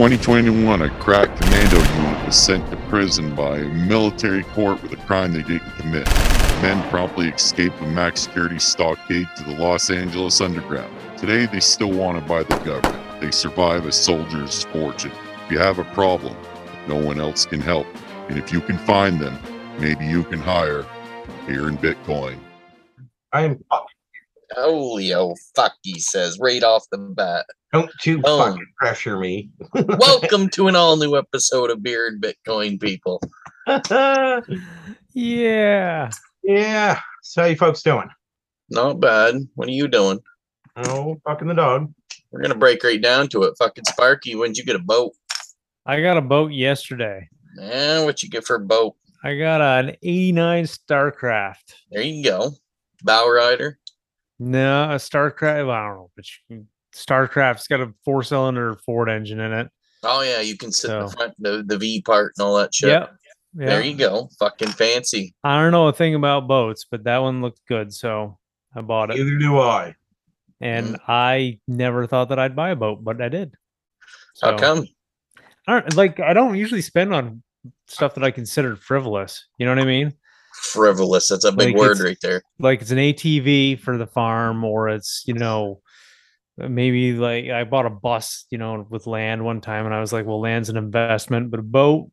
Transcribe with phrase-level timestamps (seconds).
[0.00, 4.96] 2021, a crack commando unit was sent to prison by a military court with a
[5.04, 6.06] crime they didn't commit.
[6.62, 10.90] Men promptly escaped a max security stockade to the Los Angeles underground.
[11.18, 13.20] Today, they still wanted by the government.
[13.20, 15.12] They survive a soldier's fortune.
[15.44, 16.34] If you have a problem,
[16.88, 17.86] no one else can help.
[18.30, 19.38] And if you can find them,
[19.78, 20.86] maybe you can hire
[21.44, 22.38] here in Bitcoin.
[23.34, 23.62] I'm
[24.52, 27.46] Holy oh fuck, he says right off the bat.
[27.72, 28.38] don't you Oh.
[28.46, 29.50] fucking pressure me.
[29.74, 33.20] Welcome to an all new episode of Beer and Bitcoin, people.
[35.12, 36.08] Yeah.
[36.44, 37.00] yeah.
[37.22, 38.08] So how you folks doing?
[38.70, 39.40] Not bad.
[39.56, 40.20] What are you doing?
[40.76, 41.92] Oh, fucking the dog.
[42.30, 43.54] We're gonna break right down to it.
[43.58, 45.12] Fucking Sparky, when'd you get a boat?
[45.84, 47.28] I got a boat yesterday.
[47.60, 48.94] Eh, what you get for a boat?
[49.24, 51.74] I got an 89 Starcraft.
[51.90, 52.52] There you go.
[53.02, 53.79] Bow rider.
[54.40, 55.70] No, a Starcraft.
[55.70, 59.70] I don't know, but you, Starcraft's got a four cylinder Ford engine in it.
[60.02, 62.74] Oh yeah, you can sit in the front, the, the V part and all that
[62.74, 62.88] shit.
[62.88, 63.14] Yep.
[63.52, 64.30] There you go.
[64.38, 65.34] Fucking fancy.
[65.44, 67.92] I don't know a thing about boats, but that one looked good.
[67.92, 68.38] So
[68.74, 69.18] I bought it.
[69.18, 69.94] Neither do I.
[70.60, 70.98] And mm.
[71.06, 73.54] I never thought that I'd buy a boat, but I did.
[74.40, 74.86] How come?
[75.66, 77.42] I don't like I don't usually spend on
[77.86, 79.46] stuff that I consider frivolous.
[79.58, 80.14] You know what I mean?
[80.62, 81.28] Frivolous.
[81.28, 82.42] That's a big Like, word right there.
[82.58, 85.80] like it's an ATV for the farm or it's you know
[86.58, 90.12] maybe like I bought a bus you know with land one time and I was
[90.12, 92.10] like well land's an investment but a boat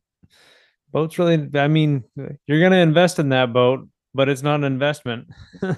[0.90, 2.04] boat's really I mean
[2.46, 5.28] you're going to invest in that boat but it's not an investment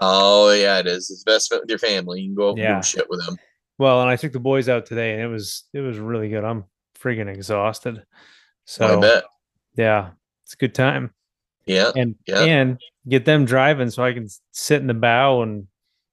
[0.00, 1.10] Oh yeah, it is.
[1.10, 2.20] It's investment with your family.
[2.20, 2.76] You can go Yeah.
[2.76, 3.36] do shit with them.
[3.78, 6.44] well and I took the boys out today and it was it was really good
[6.44, 6.64] I'm
[6.98, 8.02] friggin' exhausted
[8.66, 9.24] so I bet.
[9.76, 10.10] yeah
[10.44, 11.12] it's a good time
[11.66, 11.92] Yeah.
[11.96, 12.40] and Yeah.
[12.42, 15.66] and get them driving so I can sit in the bow and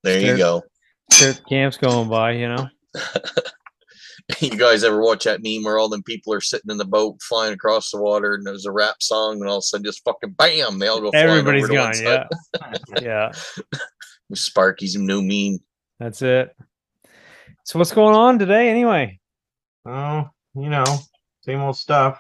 [0.04, 0.64] There you go.
[1.12, 2.68] stare camps going by you know
[4.42, 7.22] you guys ever watch that meme where all them people are sitting in the boat
[7.22, 10.04] flying across the water and there's a rap song and all of a sudden just
[10.04, 12.28] fucking bam, they all go flying everybody's over to one gone side.
[13.02, 13.32] yeah yeah
[14.30, 15.60] With Sparky's new meme.
[16.00, 16.56] That's it.
[17.64, 19.20] So what's going on today anyway?
[19.86, 20.86] Oh, you know,
[21.42, 22.20] same old stuff.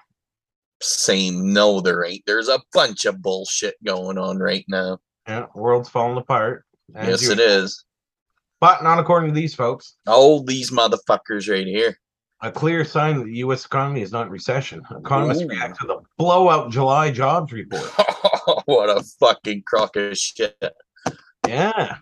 [0.81, 1.53] Same.
[1.53, 2.23] No, there ain't.
[2.25, 4.99] There's a bunch of bullshit going on right now.
[5.27, 6.65] Yeah, world's falling apart.
[6.93, 7.83] yes, it is.
[8.59, 9.97] But not according to these folks.
[10.07, 11.97] Oh, these motherfuckers right here.
[12.41, 13.66] A clear sign that the U.S.
[13.66, 14.83] economy is not in recession.
[14.95, 15.47] Economists Ooh.
[15.47, 17.83] react to the blowout July jobs report.
[18.66, 20.55] what a fucking crock of shit.
[21.47, 21.97] Yeah.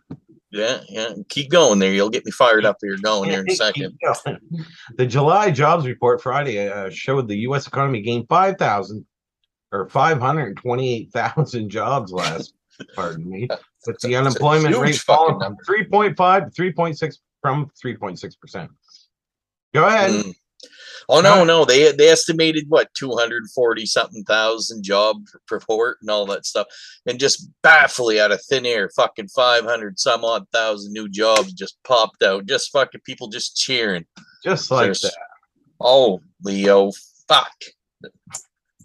[0.56, 1.14] Yeah, yeah.
[1.28, 1.92] Keep going there.
[1.92, 4.00] You'll get me fired up here going here in a second.
[4.96, 7.68] The July jobs report Friday uh, showed the U.S.
[7.68, 9.06] economy gained 5,000
[9.74, 12.54] or 528,000 jobs last,
[12.96, 13.50] pardon me,
[13.86, 18.70] with the unemployment rate falling from 3.5 to 3.6 from 3.6%.
[19.74, 20.12] Go ahead.
[20.12, 20.36] Mm.
[21.10, 21.48] Oh no, Right.
[21.48, 25.18] no, they they estimated what two hundred forty something thousand job
[25.52, 26.68] report and all that stuff,
[27.06, 31.54] and just baffling out of thin air, fucking five hundred some odd thousand new jobs
[31.54, 34.06] just popped out, just fucking people just cheering.
[34.44, 35.14] Just like There's- that.
[35.80, 36.92] Oh, Leo,
[37.28, 37.52] fuck.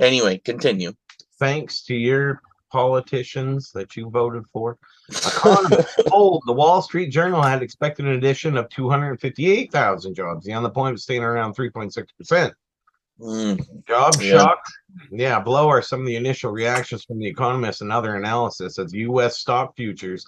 [0.00, 0.92] Anyway, continue.
[1.38, 2.41] Thanks to your
[2.72, 4.78] politicians that you voted for.
[5.10, 10.44] Told the Wall Street Journal had expected an addition of 258,000 jobs.
[10.44, 12.53] The unemployment staying around 3.6%.
[13.21, 14.38] Mm, Job Yeah.
[14.38, 14.62] shock.
[15.10, 18.93] Yeah, below are some of the initial reactions from the economists and other analysis as
[18.94, 19.38] U.S.
[19.38, 20.26] stock futures.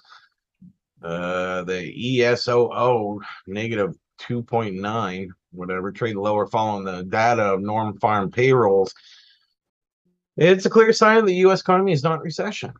[1.01, 8.93] Uh, the ESOO negative 2.9, whatever, trade lower following the data of non-farm payrolls.
[10.37, 11.61] It's a clear sign the U.S.
[11.61, 12.73] economy is not in recession.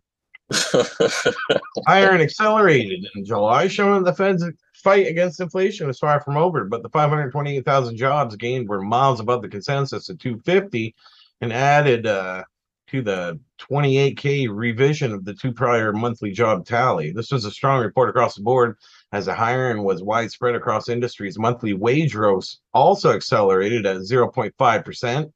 [1.88, 4.46] Iron accelerated in July, showing the Fed's
[4.84, 6.66] fight against inflation is far from over.
[6.66, 10.94] But the 528,000 jobs gained were miles above the consensus at 250
[11.42, 12.44] and added uh,
[12.88, 17.12] to the 28K revision of the two prior monthly job tally.
[17.12, 18.78] This was a strong report across the board
[19.14, 21.40] as the hiring was widespread across industries.
[21.40, 25.32] Monthly wage growth also accelerated at 0.5%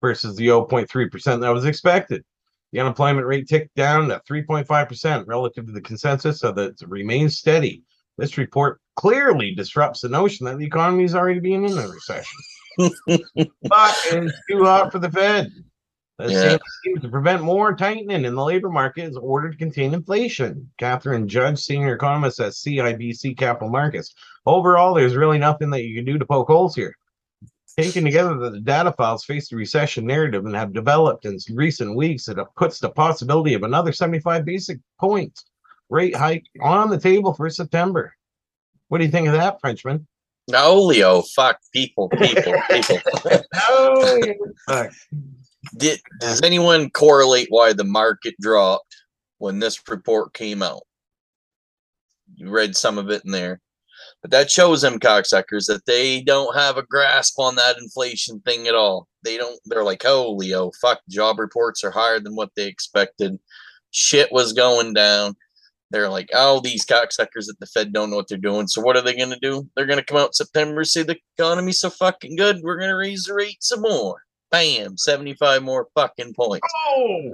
[0.00, 2.24] versus the 0.3% that was expected.
[2.76, 7.38] The unemployment rate ticked down to 3.5% relative to the consensus, so that it remains
[7.38, 7.82] steady.
[8.18, 12.38] This report clearly disrupts the notion that the economy is already being in a recession.
[12.76, 15.50] but it's too hot for the Fed.
[16.18, 16.58] The Yeah.
[16.66, 20.70] scheme to prevent more tightening in the labor market is ordered to contain inflation.
[20.76, 24.14] Katherine Judge, senior economist at CIBC Capital Markets.
[24.44, 26.94] Overall, there's really nothing that you can do to poke holes here.
[27.76, 32.26] Taken together, the data files face the recession narrative and have developed in recent weeks.
[32.26, 35.44] It puts the possibility of another 75 basis points
[35.90, 38.14] rate hike on the table for September.
[38.88, 40.06] What do you think of that, Frenchman?
[40.54, 42.98] Olio, fuck people, people, people.
[44.66, 44.92] Fuck.
[45.76, 48.94] Did, does anyone correlate why the market dropped
[49.38, 50.82] when this report came out?
[52.36, 53.60] You read some of it in there.
[54.22, 58.66] But that shows them cocksuckers that they don't have a grasp on that inflation thing
[58.66, 59.06] at all.
[59.22, 63.38] They don't they're like, oh fuck, job reports are higher than what they expected.
[63.92, 65.36] Shit was going down.
[65.90, 68.66] They're like, oh, these cocksuckers at the Fed don't know what they're doing.
[68.66, 69.68] So what are they gonna do?
[69.76, 73.34] They're gonna come out September say the economy's so fucking good, we're gonna raise the
[73.34, 74.22] rate some more.
[74.50, 76.66] Bam, 75 more fucking points.
[76.88, 77.32] Oh,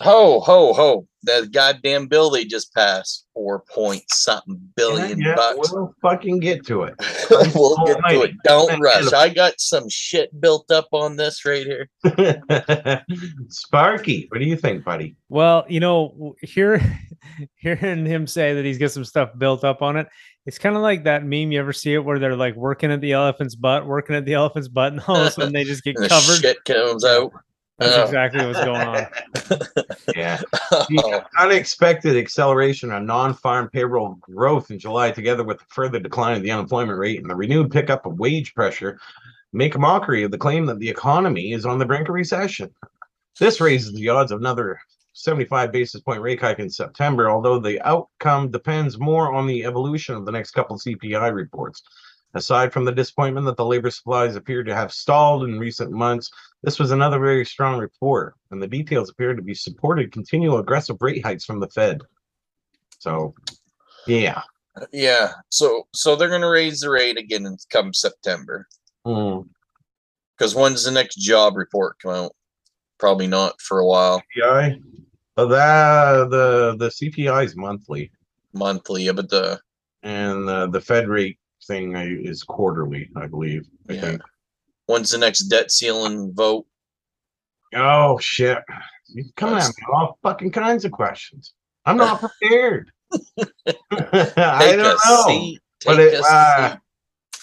[0.00, 1.06] Ho, ho, ho.
[1.24, 5.72] That goddamn bill they just passed, four point something billion yeah, bucks.
[5.72, 6.94] We'll fucking get to it.
[7.30, 8.30] we'll get to Almighty.
[8.30, 8.36] it.
[8.44, 9.12] Don't rush.
[9.12, 11.88] I got some shit built up on this right here.
[13.48, 15.16] Sparky, what do you think, buddy?
[15.28, 16.80] Well, you know, w- hear
[17.56, 20.06] hearing him say that he's got some stuff built up on it.
[20.46, 21.50] It's kind of like that meme.
[21.50, 24.34] You ever see it where they're like working at the elephant's butt, working at the
[24.34, 26.40] elephant's butt, and all of a sudden they just get covered.
[26.40, 27.32] shit comes out.
[27.78, 28.02] That's Oh.
[28.04, 29.06] exactly what's going on.
[30.16, 30.40] Yeah.
[30.70, 36.42] The unexpected acceleration of non-farm payroll growth in July, together with the further decline of
[36.42, 38.98] the unemployment rate and the renewed pickup of wage pressure,
[39.52, 42.70] make a mockery of the claim that the economy is on the brink of recession.
[43.38, 44.80] This raises the odds of another
[45.12, 50.14] 75 basis point rate hike in September, although the outcome depends more on the evolution
[50.16, 51.82] of the next couple CPI reports.
[52.34, 56.30] Aside from the disappointment that the labor supplies appear to have stalled in recent months,
[56.62, 60.96] this was another very strong report, and the details appear to be supported continual aggressive
[61.00, 62.02] rate hikes from the Fed.
[62.98, 63.34] So,
[64.06, 64.42] yeah.
[64.92, 65.32] yeah.
[65.48, 68.66] So so they're gonna raise the rate again in come September.
[69.06, 69.48] Mm.
[70.36, 72.32] Because when's the next job report come out?
[72.98, 74.22] Probably not for a while.
[74.36, 74.82] CPI,
[75.36, 78.10] uh, that the the CPI is monthly,
[78.52, 79.60] Monthly, yeah, but the
[80.02, 81.37] and uh, the Fed rate
[81.68, 83.66] thing is quarterly, I believe.
[83.88, 84.00] I Yeah.
[84.00, 84.22] think.
[84.86, 86.66] when's the next debt ceiling vote?
[87.74, 88.58] Oh shit!
[89.08, 91.52] You come at me with all fucking kinds of questions.
[91.84, 92.90] I'm not prepared.
[93.12, 95.24] I Take don't a know.
[95.26, 95.60] seat.
[95.84, 96.76] But Take it, a uh,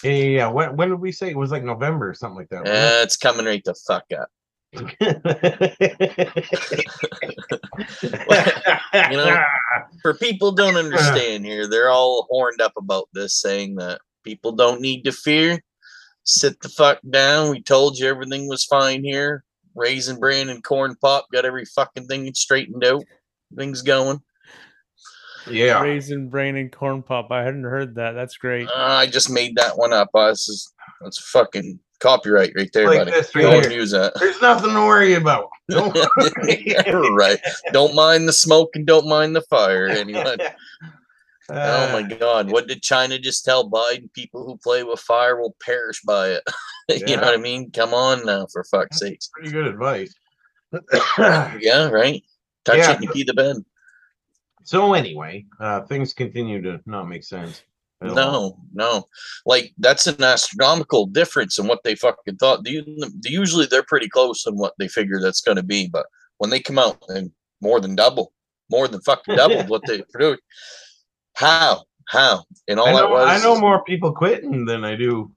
[0.02, 0.32] seat.
[0.34, 0.48] Yeah.
[0.48, 2.64] When, when did we say it was like November or something like that?
[2.64, 4.28] wasn't Uh, it's coming right the fuck up.
[8.92, 9.44] know,
[10.02, 14.80] For people don't understand here, they're all horned up about this, saying that people don't
[14.82, 15.62] need to fear.
[16.24, 17.50] Sit the fuck down.
[17.50, 19.44] We told you everything was fine here.
[19.76, 23.04] Raisin bran and corn pop got every fucking thing straightened out.
[23.56, 24.20] Things going.
[25.48, 25.80] yeah.
[25.80, 27.30] Raisin brain and corn pop.
[27.30, 28.12] I hadn't heard that.
[28.12, 28.66] That's great.
[28.68, 30.08] Uh, I just made that one up.
[30.12, 33.10] Uh, this is that's fucking copyright right there, Like buddy.
[33.12, 33.78] this right Don't here.
[33.80, 34.12] use that.
[34.18, 35.48] There's nothing to worry about.
[35.70, 36.74] Don't worry.
[37.14, 37.38] right.
[37.72, 39.86] Don't mind the smoke and don't mind the fire.
[39.86, 40.38] Anyone.
[41.50, 42.50] Uh, oh my God.
[42.50, 44.12] What did China just tell Biden?
[44.12, 46.42] People who play with fire will perish by it.
[46.88, 47.16] you Yeah.
[47.16, 47.70] know what I mean?
[47.70, 49.28] Come on now, for fuck's sakes.
[49.32, 50.14] Pretty good advice.
[51.18, 52.22] Yeah, right?
[52.64, 52.92] Touch Yeah.
[52.92, 53.56] it and pee the bed.
[54.64, 57.62] so anyway, uh, things continue to not make sense.
[58.02, 58.14] at all.
[58.16, 59.06] No, no.
[59.46, 62.66] Like that's an astronomical difference in what they fucking thought.
[63.24, 66.06] Usually they're pretty close in what they figure that's going to be, but
[66.38, 67.30] when they come out and
[67.62, 68.32] more than double,
[68.70, 70.42] more than fucking doubled what they produced,
[71.36, 74.96] how, how, and all I that know, was I know more people quitting than I
[74.96, 75.30] do.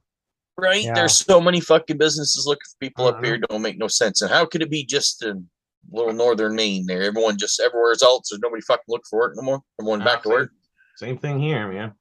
[0.57, 0.83] right.
[0.83, 0.93] Yeah.
[0.93, 3.23] There's so many fucking businesses looking for people up Uh-huh.
[3.25, 3.37] here.
[3.37, 4.21] Don't make no sense.
[4.21, 5.47] And how could it be just in
[5.91, 6.85] little northern Maine?
[6.85, 8.29] There, everyone just everywhere else.
[8.29, 9.61] There's nobody fucking looking for work no more.
[9.79, 10.51] Everyone back to work,
[10.97, 11.93] Same thing here, man.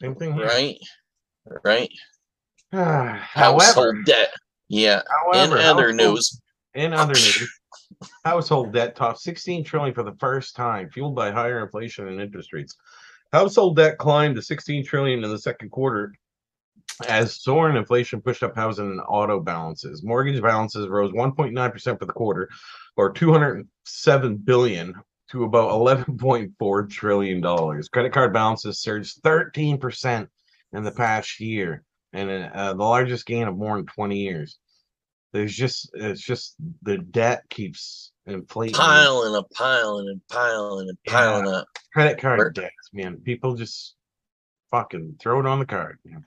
[0.00, 0.46] Same thing here.
[0.46, 0.78] right?
[1.64, 1.90] Right.
[2.72, 4.30] However, Household debt.
[4.68, 5.00] Yeah.
[5.34, 6.40] In however, other news.
[6.74, 7.50] In other news,
[8.24, 12.52] household debt topped 16 trillion for the first time, fueled by higher inflation and interest
[12.52, 12.76] rates.
[13.32, 16.12] Household debt climbed to 16 trillion in the second quarter
[17.08, 20.02] as soaring inflation pushed up housing and auto balances.
[20.02, 22.48] Mortgage balances rose 1.9% for the quarter,
[22.96, 24.94] or 207 billion
[25.30, 27.88] to about 11.4 trillion dollars.
[27.88, 30.28] Credit card balances surged 13%
[30.72, 34.58] in the past year, and uh, the largest gain of more than 20 years
[35.32, 41.12] there's just it's just the debt keeps inflating piling and piling and piling and Yeah.
[41.12, 41.66] piling up.
[41.92, 43.94] credit card Where- debts man people just
[44.70, 46.24] fucking throw it on the card man.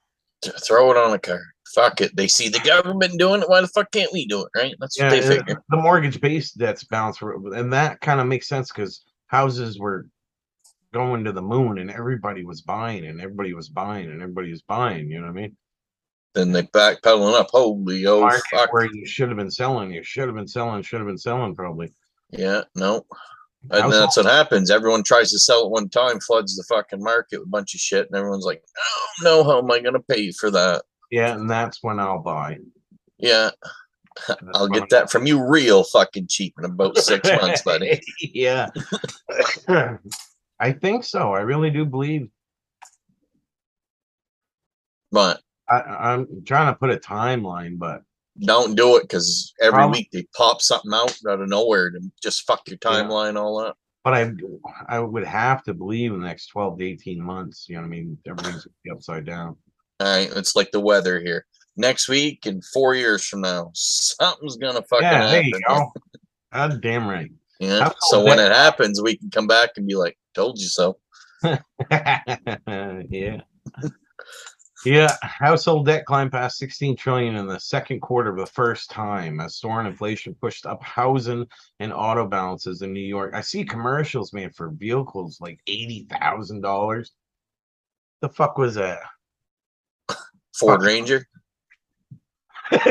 [0.67, 1.39] Throw it on a card.
[1.74, 2.13] Fuck it.
[2.17, 3.50] They see the government doing it.
[3.50, 4.50] Why the fuck can't we do it?
[4.53, 4.75] Right?
[4.77, 5.63] That's yeah what they figure.
[5.69, 10.07] the mortgage based debts balance were- and that kind of makes sense because houses were
[10.93, 14.62] going to the moon and everybody was buying and everybody was buying and everybody was
[14.63, 15.57] buying you know what i mean
[16.34, 17.50] Then they backpedaling up.
[17.52, 18.74] Holy oh fuck.
[18.74, 21.56] where you should have been selling you should have been selling should have been selling
[21.56, 21.94] probably
[22.32, 23.06] Yeah, no.
[23.72, 24.70] And that's what happens.
[24.70, 27.80] Everyone tries to sell at one time, floods the fucking market with a bunch of
[27.80, 31.50] shit, and everyone's like, "Oh no, how am I gonna pay for that?" Yeah, and
[31.50, 32.58] that's when I'll buy.
[33.20, 33.52] Yeah,
[34.28, 38.02] That's I'll get that from you real fucking cheap in about six months, buddy.
[38.20, 38.70] yeah.
[40.60, 41.34] I think so.
[41.34, 42.30] I really do believe.
[45.12, 45.42] But
[45.80, 48.01] I, I'm trying to put a timeline, but
[48.39, 52.00] don't do it because every Prob- week they pop something out out of nowhere to
[52.22, 52.89] just fuck your Yeah.
[52.92, 53.77] timeline all up.
[54.03, 54.32] but I
[54.88, 57.68] I would have to believe in the next 12 to 18 months.
[57.70, 58.18] You know what I mean?
[58.27, 59.56] Everything's gonna be upside down.
[60.00, 61.46] All right, it's like the weather here.
[61.77, 65.46] Next week and four years from now, something's gonna fucking yeah, there happen.
[65.46, 65.92] you go.
[66.51, 67.32] God damn right.
[67.60, 67.92] Yeah.
[68.01, 70.98] So when debt- it happens, we can come back and be like, "Told you so."
[73.10, 73.42] yeah.
[74.86, 79.40] Yeah, household debt climbed past 16 trillion in the second quarter for the first time
[79.40, 81.48] as soaring inflation pushed up housing
[81.80, 83.34] and auto balances in New York.
[83.34, 87.10] I see commercials, man, for vehicles like $80,000.
[88.22, 89.00] The fuck was that?
[90.54, 90.82] Ford Fuck.
[90.82, 91.25] Ranger.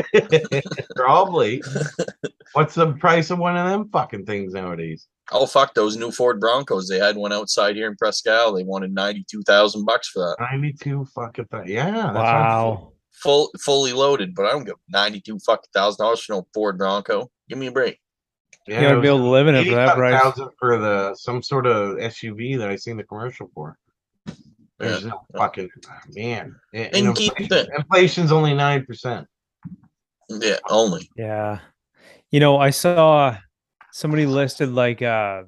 [0.95, 1.61] Probably.
[2.53, 5.07] What's the price of one of them fucking things nowadays?
[5.31, 6.87] Oh fuck those new Ford Broncos.
[6.87, 8.53] They had one outside here in Presque Isle.
[8.53, 10.35] They wanted ninety two thousand bucks for that.
[10.51, 11.91] 92 fucking th- yeah.
[11.91, 12.89] that's what Wow.
[13.13, 16.77] Full fully loaded, but I don't give ninety two fucking thousand dollars for no Ford
[16.77, 17.29] Bronco.
[17.47, 17.99] Give me a break.
[18.67, 20.13] Yeah, You it gotta be was able to live in it for that price.
[20.15, 23.77] 85,000 for the some sort of SUV that I seen the commercial for.
[24.79, 26.55] There's no fucking ah, man.
[26.73, 29.27] and- and And keep inflation- inflation's only nine percent.
[30.29, 31.09] Yeah, only.
[31.15, 31.59] Yeah.
[32.31, 33.37] You know, I saw
[33.93, 35.43] somebody listed like uh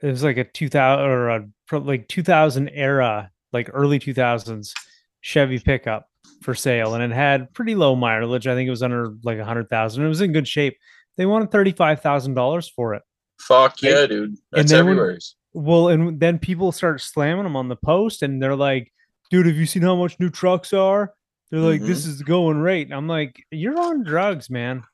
[0.00, 4.72] it was like a 2000 or a like 2000 era, like early 2000s
[5.20, 6.08] Chevy pickup
[6.42, 8.46] for sale and it had pretty low mileage.
[8.46, 10.04] I think it was under like a 100,000.
[10.04, 10.78] It was in good shape.
[11.16, 13.02] They wanted $35,000 for it.
[13.40, 13.90] Fuck Right?
[13.92, 14.36] yeah, dude.
[14.52, 15.36] That's when- everywhere's.
[15.52, 18.92] Well, and then people start slamming them on the post, and they're like,
[19.30, 21.12] "Dude, have you seen how much new trucks are?"
[21.50, 24.84] They're like, "This is the going rate." And I'm like, "You're on drugs, man."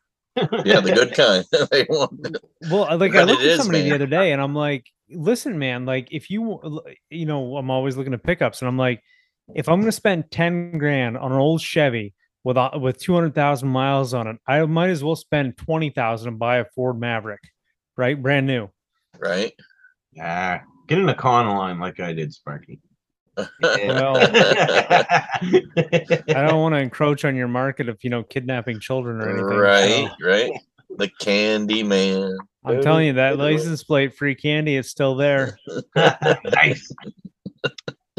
[0.64, 1.44] Yeah, the good kind.
[1.70, 2.38] they want
[2.70, 4.86] Well, I- like I But looked at is, somebody the other day, and I'm like,
[5.10, 9.02] "Listen, man, like if you, you know, I'm always looking at pickups, and I'm like,
[9.54, 12.14] if I'm gonna spend ten grand on an old Chevy
[12.44, 15.90] with a- with two hundred thousand miles on it, I might as well spend twenty
[15.90, 17.40] thousand and buy a Ford Maverick,
[17.96, 18.68] right, brand new."
[19.18, 19.52] right.
[20.20, 22.80] Ah, get in a con line like I did, Sparky.
[23.36, 25.26] Well, I
[26.28, 29.58] don't want to encroach on your market of you know kidnapping children or anything.
[29.58, 30.52] right, so right.
[30.96, 32.36] The candy man.
[32.64, 35.58] I'm telling you that license plate free candy is still there.
[35.96, 36.92] nice.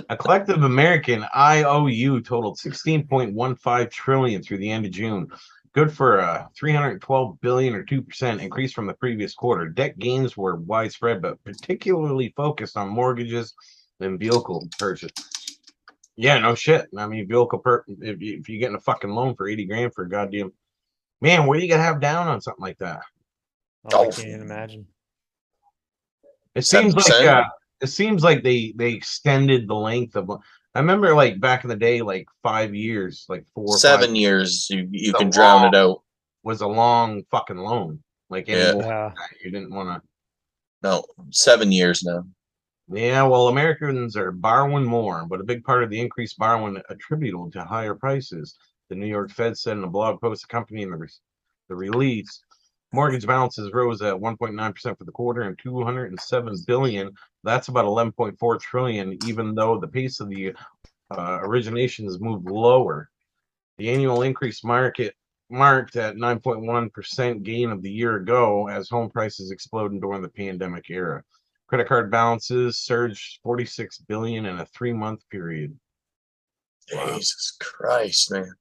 [0.09, 5.27] A collective American IOU totaled 16.15 trillion through the end of June.
[5.73, 9.67] Good for a 312 billion or 2% increase from the previous quarter.
[9.67, 13.53] Debt gains were widespread, but particularly focused on mortgages
[13.99, 15.11] and vehicle purchase.
[16.15, 16.87] Yeah, no shit.
[16.97, 19.93] I mean, vehicle per if, you, if you're getting a fucking loan for 80 grand
[19.93, 20.51] for a goddamn
[21.21, 23.01] man, what are you gonna have down on something like that?
[23.93, 24.11] Oh, I Oh.
[24.11, 24.87] can't even imagine.
[26.55, 27.43] It seems like uh,
[27.81, 30.29] it seems like they they extended the length of.
[30.73, 34.15] I remember like back in the day, like five years, like four, or Seven five
[34.15, 36.01] years you, you The can drown it out.
[36.43, 37.99] was a long fucking loan.
[38.29, 38.73] Like Yeah.
[38.75, 39.11] Yeah.
[39.43, 40.07] you didn't want to.
[40.83, 42.25] No, seven years now.
[42.89, 47.51] Yeah, well, Americans are borrowing more, but a big part of the increased borrowing attributable
[47.51, 48.57] to higher prices.
[48.89, 51.09] The New York Fed said in a blog post accompanying the, re-
[51.67, 52.41] the release.
[52.93, 57.11] Mortgage balances rose at 1.9% for the quarter and 207 billion.
[57.43, 60.53] That's about 11.4 trillion, even though the pace of the
[61.11, 63.09] uh, originations moved lower.
[63.77, 65.13] The annual increase market
[65.49, 70.89] marked at 9.1% gain of the year ago as home prices exploded during the pandemic
[70.89, 71.21] era.
[71.67, 75.77] Credit card balances surged 46 billion in a three-month period.
[76.89, 78.53] Jesus Christ, man.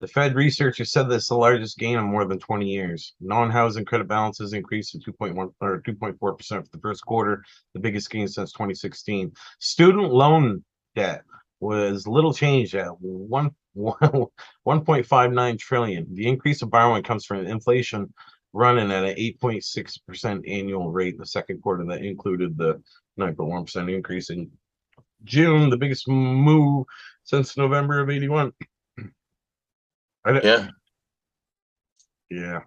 [0.00, 3.14] The Fed researcher said this is the largest gain in more than 20 years.
[3.20, 7.42] Non-housing credit balances increased to 2.1 or 2.4 percent for the first quarter,
[7.72, 9.32] the biggest gain since 2016.
[9.60, 10.62] Student loan
[10.94, 11.24] debt
[11.60, 16.06] was little changed at one 1.59 trillion.
[16.14, 18.12] The increase of borrowing comes from inflation
[18.54, 21.84] running at an 8.6 percent annual rate in the second quarter.
[21.84, 22.80] That included the
[23.18, 24.50] 9.1 percent increase in
[25.24, 26.86] June, the biggest move
[27.24, 28.52] since November of 81.
[30.24, 30.68] I don't- Yeah.
[32.30, 32.60] yeah.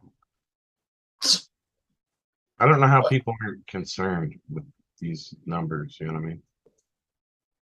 [2.60, 4.65] I don't know how people aren't concerned with
[5.00, 5.98] these numbers.
[6.00, 6.41] You know what I mean?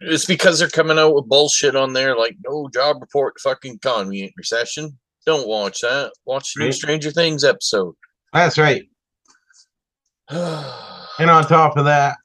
[0.00, 4.22] It's because they're coming out with bullshit on there like no job report, fucking economy
[4.22, 4.98] ain't recession.
[5.26, 6.12] Don't watch that.
[6.24, 6.74] Watch the new Right.
[6.74, 7.94] Stranger Things episode.
[8.32, 8.82] That's right.
[11.18, 12.16] And on top of that,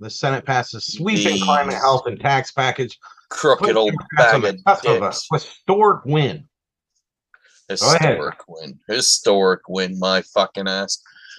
[0.00, 2.98] the Senate passes sweeping climate, These health, and tax package.
[3.30, 5.28] Crooked old Democrats on bag the of cusp of a dicks.
[5.32, 6.48] historic win.
[7.68, 8.00] ahead.
[8.00, 8.80] Historic win.
[8.88, 11.00] Historic win, my fucking ass.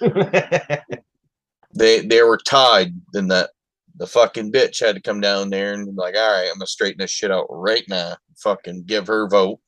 [1.74, 3.50] They they were tied in that
[3.96, 6.66] the fucking bitch had to come down there and be like, all right, I'm gonna
[6.66, 8.16] straighten this shit out right now.
[8.38, 9.60] Fucking give her vote.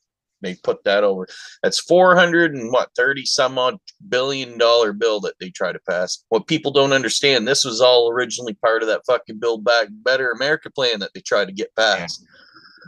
[0.42, 1.26] They put that over.
[1.62, 5.80] That's four hundred and what thirty some odd billion dollar bill that they try to
[5.88, 6.24] pass.
[6.28, 10.30] What people don't understand, this was all originally part of that fucking Build Back Better
[10.30, 12.24] America plan that they tried to get passed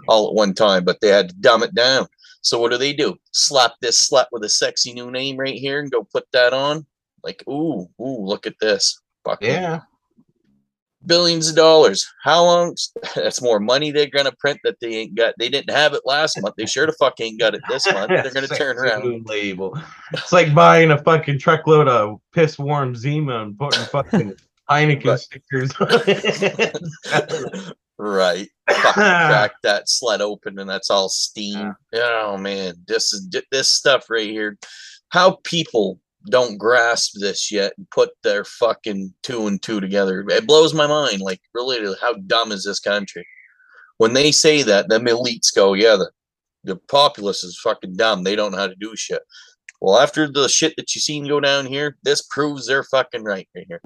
[0.09, 2.07] all at one time, but they had to dumb it down.
[2.43, 3.17] So what do they do?
[3.33, 6.85] Slap this slut with a sexy new name right here and go put that on?
[7.23, 9.01] Like, ooh, ooh, look at this.
[9.25, 9.81] Fucking yeah.
[11.07, 12.07] Billions of dollars.
[12.23, 12.77] How long?
[13.15, 15.35] That's more money they're gonna print that they ain't got.
[15.39, 16.55] They didn't have it last month.
[16.57, 18.09] They sure the fuck ain't got it this month.
[18.23, 19.27] They're gonna turn around.
[19.27, 19.79] label.
[20.13, 24.33] It's like buying a fucking truckload of piss warm Zima and putting fucking
[24.71, 25.21] Heineken Right.
[25.21, 27.73] stickers on it.
[27.99, 28.49] right.
[28.69, 31.75] Fucking crack that sled open and that's all steam.
[31.95, 34.59] Oh man, this is this stuff right here.
[35.11, 40.25] How people don't grasp this yet and put their fucking two and two together.
[40.29, 41.21] It blows my mind.
[41.21, 43.27] Like, really, how dumb is this country?
[43.99, 46.11] When they say that, them elites go, yeah, the,
[46.65, 48.25] the populace is fucking dumb.
[48.25, 49.23] They don't know how to do shit.
[49.81, 53.47] Well, after the shit that you seen go down here, this proves they're fucking right
[53.55, 53.83] right here.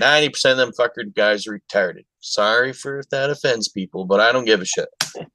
[0.00, 2.04] 90% of them fucker guys are retarded.
[2.20, 4.88] Sorry for if that offends people, but I don't give a shit.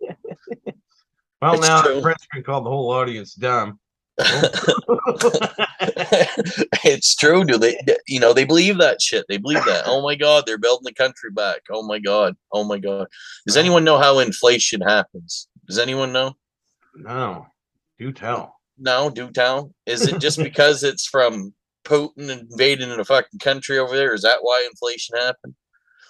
[1.41, 2.01] Well, It's now true.
[2.01, 3.79] Prince can call the whole audience dumb.
[6.83, 7.43] it's true.
[7.43, 9.25] Do they, you know, they believe that shit.
[9.29, 9.83] They believe that.
[9.86, 11.62] Oh my God, they're building the country back.
[11.69, 12.36] Oh my God.
[12.51, 13.07] Oh my God.
[13.45, 15.47] Does anyone know how inflation happens?
[15.67, 16.36] Does anyone know?
[16.95, 17.47] no,
[18.00, 18.55] do tell.
[18.79, 19.74] No, do tell.
[19.86, 24.13] Is it just because it's from Putin invading a fucking country over there?
[24.13, 25.55] Is that why inflation happened?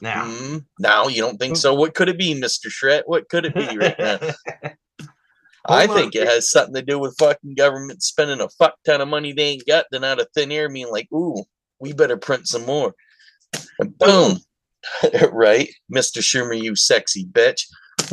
[0.02, 1.74] Now, Mm, no, you don't think so.
[1.74, 2.70] What could it be, Mr.
[2.70, 3.04] Shred?
[3.08, 4.20] What could it be right now?
[5.68, 9.08] I think it has something to do with fucking government spending a fuck ton of
[9.08, 11.44] money they ain't got, then out of thin air being like, ooh,
[11.80, 12.94] we better print some more.
[13.80, 14.40] And boom.
[15.32, 15.70] right?
[15.94, 16.20] Mr.
[16.20, 17.64] Schumer, you sexy bitch.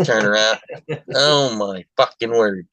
[0.04, 0.58] Turn around.
[1.14, 2.66] oh my fucking word.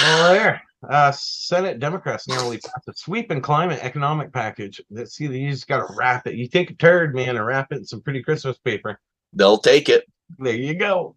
[0.00, 0.62] Well, there.
[0.88, 4.80] Uh, Senate Democrats narrowly passed a sweeping climate economic package.
[4.90, 6.34] That see, you just got to wrap it.
[6.34, 9.00] You take a turd, man, and wrap it in some pretty Christmas paper.
[9.32, 10.04] They'll take it.
[10.38, 11.16] There you go.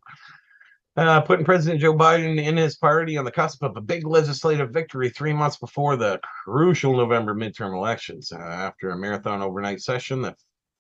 [1.00, 4.72] Uh, putting President Joe Biden and his party on the cusp of a big legislative
[4.72, 8.34] victory three months before the crucial November midterm elections.
[8.34, 10.36] Uh, after a marathon overnight session, the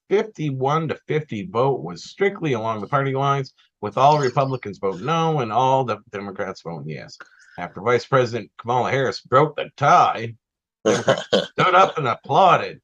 [0.09, 5.39] 51 to 50 vote was strictly along the party lines, with all Republicans vote no
[5.39, 7.17] and all the Democrats voting yes.
[7.57, 10.35] After Vice President Kamala Harris broke the tie,
[10.85, 12.81] stood up and applauded.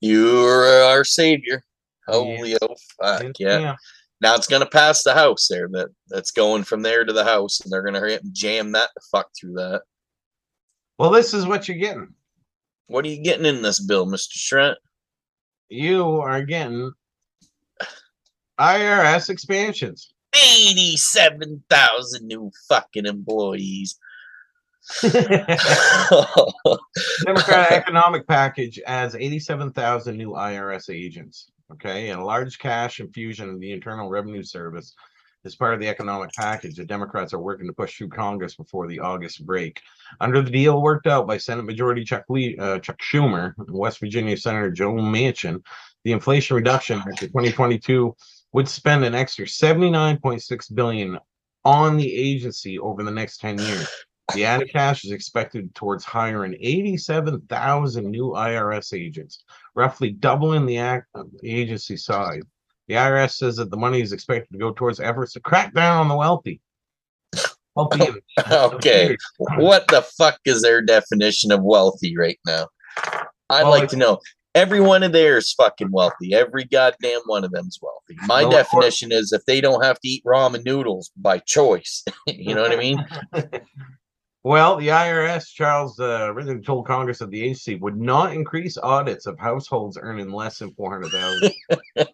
[0.00, 1.62] You're our savior.
[2.06, 2.58] Holy Yes.
[2.62, 3.76] oh fuck yeah.
[4.20, 5.68] Now it's gonna pass the house there.
[5.68, 8.72] That that's going from there to the house, and they're gonna hurry up and jam
[8.72, 9.82] that fuck through that.
[10.98, 12.12] Well, this is what you're getting.
[12.88, 14.32] What are you getting in this bill, Mr.
[14.32, 14.78] Shrent?
[15.68, 16.92] You are getting
[18.58, 20.12] IRS expansions.
[20.34, 23.98] 87,000 new fucking employees.
[25.02, 25.60] Democratic
[27.72, 31.50] economic package adds 87,000 new IRS agents.
[31.70, 34.94] Okay, and a large cash infusion in the Internal Revenue Service
[35.44, 38.88] is part of the economic package the Democrats are working to push through Congress before
[38.88, 39.80] the August break.
[40.20, 44.00] Under the deal worked out by Senate Majority Chuck Lee, uh, Chuck Schumer, and West
[44.00, 45.62] Virginia Senator Joe Manchin,
[46.04, 48.16] the Inflation Reduction Act of 2022
[48.52, 51.18] would spend an extra 79.6 billion
[51.64, 53.88] on the agency over the next 10 years.
[54.34, 59.42] The added cash is expected towards hiring 87,000 new IRS agents,
[59.74, 62.42] roughly doubling the act uh, the agency size.
[62.88, 65.98] The IRS says that the money is expected to go towards efforts to crack down
[65.98, 66.60] on the wealthy.
[67.74, 68.08] Wealthy
[68.50, 69.16] okay.
[69.56, 72.66] What the fuck is their definition of wealthy right now?
[73.50, 74.18] I'd Well, like to know.
[74.54, 76.34] Every one of theirs fucking wealthy.
[76.34, 78.16] Every goddamn one of them's wealthy.
[78.26, 78.56] My of course.
[78.56, 82.04] definition is if they don't have to eat ramen noodles by choice.
[82.26, 83.06] you know what I mean?
[84.48, 89.26] Well, the IRS, Charles, uh, originally told Congress that the agency would not increase audits
[89.26, 91.52] of households earning less than 400,000.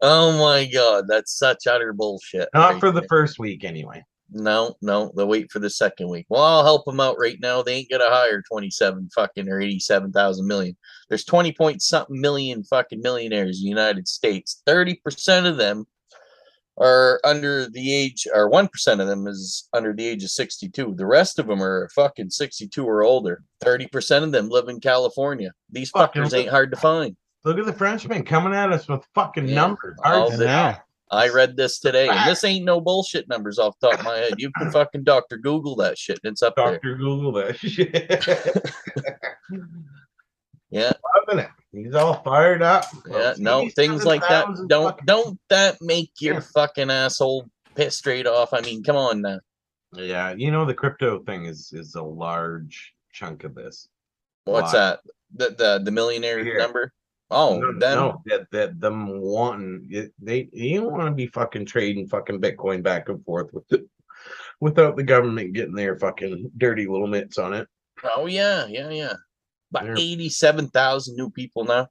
[0.00, 2.48] Oh my god, that's such utter bullshit.
[2.54, 4.04] Not right for the first week, anyway.
[4.30, 6.26] No, no, they'll wait for the second week.
[6.28, 7.60] Well, I'll help them out right now.
[7.60, 10.76] They ain't gonna hire twenty-seven fucking or eighty-seven thousand million.
[11.08, 14.62] There's twenty point something million fucking millionaires in the United States.
[14.64, 15.86] Thirty percent of them
[16.76, 20.94] are under the age, or one percent of them is under the age of sixty-two.
[20.96, 23.42] The rest of them are fucking sixty-two or older.
[23.60, 25.52] Thirty percent of them live in California.
[25.70, 27.16] These Fucking fuckers ain't hard to find.
[27.44, 29.54] Look at the Frenchman coming at us with fucking Yeah.
[29.54, 29.98] numbers.
[30.02, 30.74] Hard I to the- know.
[31.10, 34.16] I read this today, and this ain't no bullshit numbers off the top of my
[34.16, 34.34] head.
[34.38, 36.18] You can fucking Doctor Google that shit.
[36.24, 36.72] and It's up there.
[36.72, 38.64] Doctor Google that shit.
[40.70, 40.92] Yeah,
[41.28, 41.50] Loving it.
[41.74, 42.84] He's all fired up.
[43.10, 43.34] yeah.
[43.38, 44.46] No things like that.
[44.68, 46.40] Don't fucking- don't that make your Yeah.
[46.54, 48.52] fucking asshole piss straight off?
[48.52, 49.40] I mean, come on now.
[49.94, 53.88] Yeah, you know the crypto thing is is a large chunk of this.
[54.44, 54.78] What's Why?
[54.78, 55.00] that?
[55.36, 56.58] The the the millionaire Here.
[56.58, 56.92] number?
[57.30, 61.26] Oh, no, then no, that that them wanting it, they you don't want to be
[61.26, 63.88] fucking trading fucking Bitcoin back and forth with the,
[64.60, 67.66] without the government getting their fucking dirty little mitts on it.
[68.16, 69.14] oh yeah, yeah, yeah.
[69.70, 69.94] About Yeah.
[69.98, 71.88] eighty-seven thousand new people now.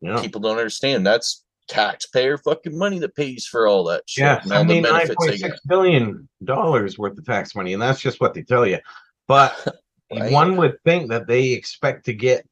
[0.00, 0.20] Yeah.
[0.20, 4.22] People don't understand that's taxpayer fucking money that pays for all that shit.
[4.22, 5.40] Yeah, and all the benefits they point get.
[5.40, 8.78] six billion dollars worth of tax money, and that's just what they tell you.
[9.26, 9.54] But
[10.10, 10.32] Right.
[10.32, 12.46] one would think that they expect to get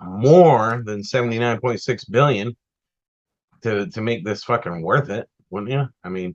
[0.00, 2.56] more than seventy nine point six billion
[3.62, 5.86] to to make this fucking worth it, wouldn't you?
[6.02, 6.34] I mean,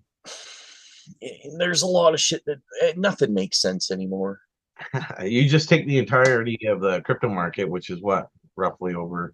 [1.58, 4.40] there's a lot of shit that eh, nothing makes sense anymore.
[5.24, 9.34] you just take the entirety of the crypto market, which is what roughly over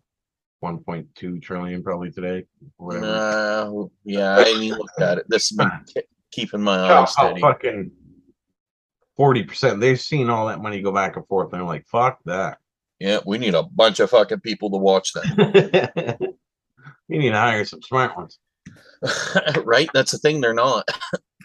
[0.60, 2.46] one point two trillion probably today,
[2.78, 3.06] or whatever.
[3.06, 5.26] Uh, yeah, I ain't even looked at it.
[5.30, 5.70] This has been
[6.04, 7.42] ke- keeping my How- eye how steady.
[7.42, 7.92] fucking
[9.16, 9.80] forty percent.
[9.80, 12.58] They've seen all that money go back and forth, and they're like, "Fuck that."
[13.00, 16.18] Yeah, we need a bunch of fucking people to watch that.
[17.08, 18.40] you need to hire some smart ones.
[19.64, 19.88] right?
[19.94, 20.42] That's the thing.
[20.42, 20.88] They're not.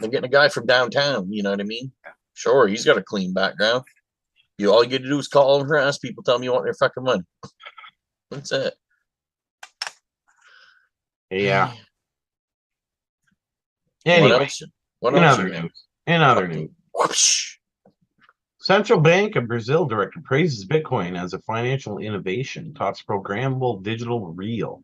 [0.00, 1.30] They're getting a guy from downtown.
[1.30, 1.92] You know what I mean?
[2.34, 3.84] Sure, he's got a clean background.
[4.58, 6.52] You all you get to do is call him and harass people, tell them you
[6.52, 7.22] want their fucking money.
[8.30, 8.74] That's it.
[11.30, 11.72] Yeah.
[14.04, 14.62] What Anyway, else?
[14.98, 15.38] What in else?
[15.38, 17.56] other news, in other news, Whoosh.
[18.58, 22.74] Central Bank of Brazil director praises Bitcoin as a financial innovation.
[22.74, 24.82] Talks programmable digital real.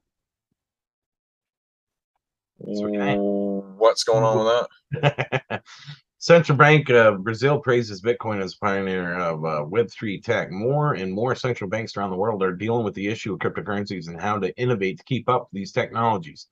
[2.59, 5.63] What's going on with that?
[6.21, 10.51] Central Bank of Brazil praises Bitcoin as a pioneer of uh, Web3 tech.
[10.51, 14.09] More and more central banks around the world are dealing with the issue of cryptocurrencies
[14.09, 16.49] and how to innovate to keep up these technologies.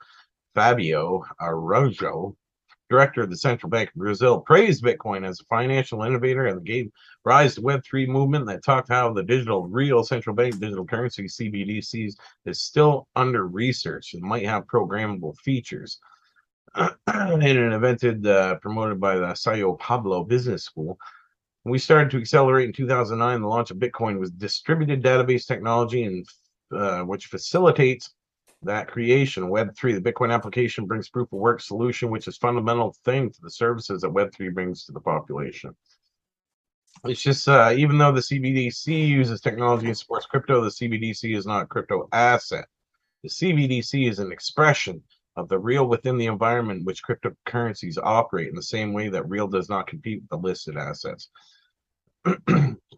[0.55, 2.37] Fabio Araújo,
[2.89, 6.89] director of the Central Bank of Brazil, praised Bitcoin as a financial innovator and gave
[7.25, 12.15] rise to Web3 movement that talked how the digital real central bank digital currency CBDCs
[12.45, 15.99] is still under research and might have programmable features.
[17.09, 20.99] in an event uh, promoted by the Sao Paulo Business School.
[21.65, 23.41] We started to accelerate in 2009.
[23.41, 26.27] The launch of Bitcoin was distributed database technology, and
[26.73, 28.13] uh, which facilitates
[28.63, 29.45] that creation.
[29.45, 33.51] Web3, the Bitcoin application brings proof of work solution, which is fundamental thing to the
[33.51, 35.75] services that Web3 brings to the population.
[37.05, 41.47] It's just uh, even though the CBDC uses technology and supports crypto, the CBDC is
[41.47, 42.67] not a crypto asset.
[43.23, 45.03] The CBDC is an expression
[45.37, 49.47] of the real within the environment which cryptocurrencies operate in the same way that real
[49.47, 51.29] does not compete with the listed assets.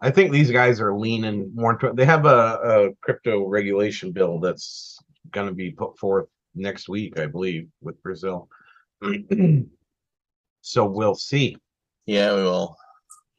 [0.00, 4.38] I think these guys are leaning more to they have a, a crypto regulation bill
[4.38, 4.98] that's
[5.32, 8.48] going to be put forth next week, I believe, with Brazil.
[10.60, 11.56] so we'll see.
[12.06, 12.76] Yeah, we will.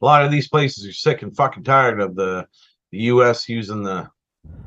[0.02, 2.46] A lot of these places are sick and fucking tired of the,
[2.92, 4.08] the US using the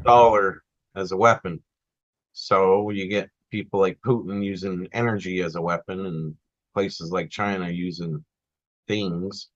[0.03, 0.63] dollar
[0.95, 1.61] as a weapon.
[2.33, 6.33] So you get people like Putin using energy as a weapon and
[6.73, 8.25] places like China using
[8.87, 9.49] things,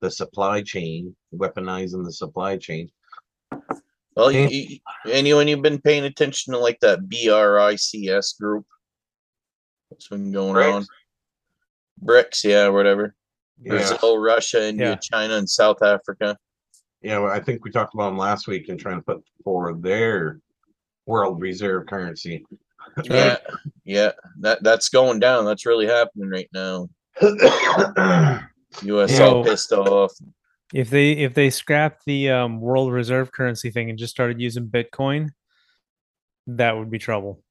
[0.00, 2.88] the supply chain, weaponizing the supply chain.
[4.16, 4.78] Well, you, you,
[5.10, 8.64] anyone you've been paying attention to, like that BRICS group?
[9.90, 10.74] What's been going BRICS?
[10.74, 10.86] on?
[12.02, 13.14] BRICS, yeah, whatever.
[13.60, 14.94] Yeah, Brazil, Russia, India, Yeah.
[14.96, 16.38] China, and South Africa.
[17.02, 17.18] yeah.
[17.18, 20.40] well, I think we talked about them last week and trying to put forward their
[21.04, 22.46] world reserve currency.
[23.04, 23.38] Yeah,
[23.84, 25.44] yeah, that that's going down.
[25.44, 26.88] That's really happening right now.
[28.82, 29.20] U.S.
[29.20, 30.12] all pissed off.
[30.72, 34.68] If they if they scrapped the um, world reserve currency thing and just started using
[34.68, 35.30] Bitcoin,
[36.46, 37.42] that would be trouble.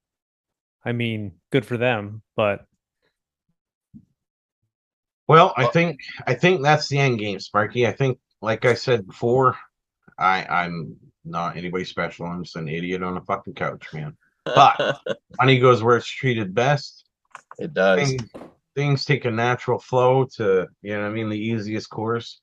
[0.85, 2.65] I mean, good for them, but
[5.27, 7.87] Well, I think I think that's the end game, Sparky.
[7.87, 9.57] I think, like I said before,
[10.17, 12.25] I I'm not anybody special.
[12.25, 14.17] I'm just an idiot on a fucking couch, man.
[14.45, 14.99] But-
[15.39, 17.05] Money goes where it's treated best.
[17.59, 17.99] it does.
[18.09, 18.21] Things,
[18.75, 22.41] things take a natural flow to you know what I mean the easiest course,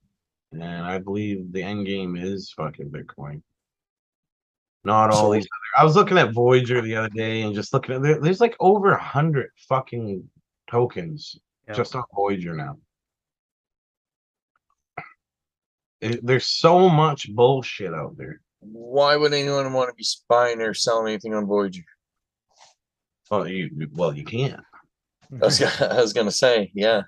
[0.52, 3.42] and I believe the end game is fucking Bitcoin.
[4.84, 5.44] Not all these.
[5.44, 8.40] Other, I was looking at Voyager the other day and just looking at there, there's
[8.40, 10.28] like over a hundred fucking
[10.70, 11.74] tokens Yeah.
[11.74, 12.78] just on Voyager now.
[16.00, 18.40] It- there's so much bullshit out there.
[18.60, 21.82] Why would anyone want to be spying or selling anything on Voyager?
[23.30, 24.60] Well, you well you can't.
[25.32, 27.02] I was, gonna- I was gonna say, yeah.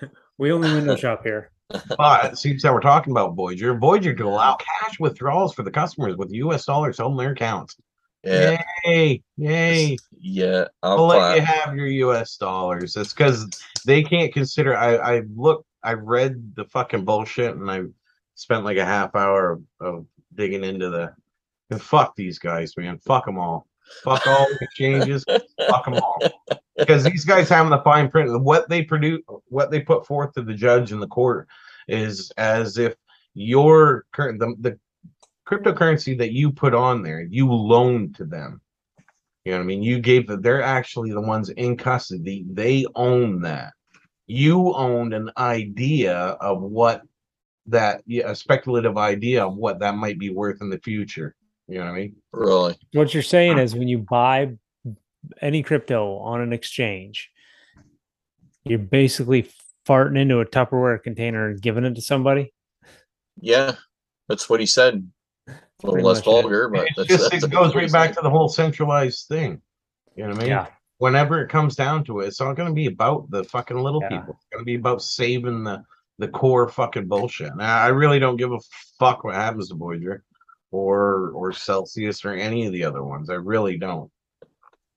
[0.38, 1.50] we only window shop here.
[1.98, 3.76] But it seems that we're talking about Voyager.
[3.76, 6.64] Voyager to allow cash withdrawals for the customers with U.S.
[6.64, 7.76] dollars held in their accounts.
[8.22, 8.62] Yeah.
[8.84, 9.22] Yay!
[9.36, 9.96] Yay!
[10.16, 10.66] Yeah.
[10.84, 12.36] I'll I'll let you have your U.S.
[12.36, 12.96] dollars.
[12.96, 13.48] It's because
[13.84, 14.76] they can't consider.
[14.76, 15.66] I I looked.
[15.82, 17.82] I read the fucking bullshit, and I
[18.36, 21.12] spent like a half hour of, of digging into the.
[21.70, 22.98] And fuck these guys, man.
[22.98, 23.66] Fuck them all.
[24.04, 25.24] Fuck all the exchanges.
[25.68, 26.18] fuck them all.
[26.76, 30.42] Because these guys having the fine print, what they produce, what they put forth to
[30.42, 31.48] the judge in the court,
[31.88, 32.94] is as if
[33.34, 34.78] your current the, the
[35.46, 38.60] cryptocurrency that you put on there, you loaned to them.
[39.44, 39.82] You know what I mean?
[39.82, 42.44] You gave the, they're actually the ones in custody.
[42.50, 43.74] They own that.
[44.26, 47.02] You owned an idea of what
[47.68, 51.34] that yeah, a speculative idea of what that might be worth in the future.
[51.68, 52.16] You know what I mean?
[52.32, 52.76] Really?
[52.92, 54.52] What you're saying is when you buy
[55.40, 57.30] any crypto on an exchange,
[58.64, 59.50] you're basically
[59.86, 62.52] farting into a Tupperware container and giving it to somebody.
[63.40, 63.76] Yeah.
[64.28, 65.08] That's what he said.
[65.48, 65.52] A
[65.82, 66.30] little less much it.
[66.30, 69.60] vulgar, but It's that's, just that's it goes right back to the whole centralized thing.
[70.16, 70.48] You know what I mean?
[70.48, 70.66] Yeah.
[70.98, 74.00] Whenever it comes down to it, it's not going to be about the fucking little
[74.02, 74.18] Yeah.
[74.20, 74.34] people.
[74.34, 75.82] It's going to be about saving the
[76.18, 77.54] the core fucking bullshit.
[77.56, 78.58] Now, I really don't give a
[78.98, 80.24] fuck what happens to Voyager
[80.70, 83.30] or or Celsius or any of the other ones.
[83.30, 84.10] I really don't.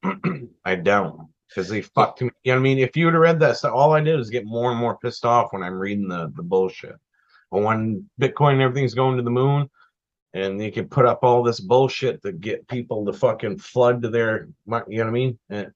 [0.65, 2.29] I don't because they fucked me.
[2.43, 2.79] You know what I mean?
[2.79, 4.97] If you would have read that stuff, all I did was get more and more
[4.97, 6.95] pissed off when I'm reading the the bullshit.
[7.51, 9.69] But when Bitcoin and everything's going to the moon,
[10.33, 14.09] and they can put up all this bullshit to get people to fucking flood to
[14.09, 15.39] their, you know what I mean?
[15.49, 15.73] Eh, and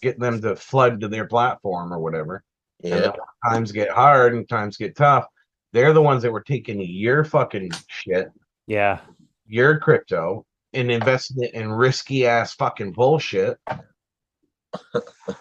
[0.00, 2.42] get them to flood to their platform or whatever.
[2.84, 3.12] And Yeah.
[3.44, 5.26] times get hard and times get tough.
[5.72, 8.30] They're the ones that were taking your fucking shit,
[8.66, 9.00] Yeah.
[9.46, 13.58] your crypto, and investing it in risky ass fucking bullshit.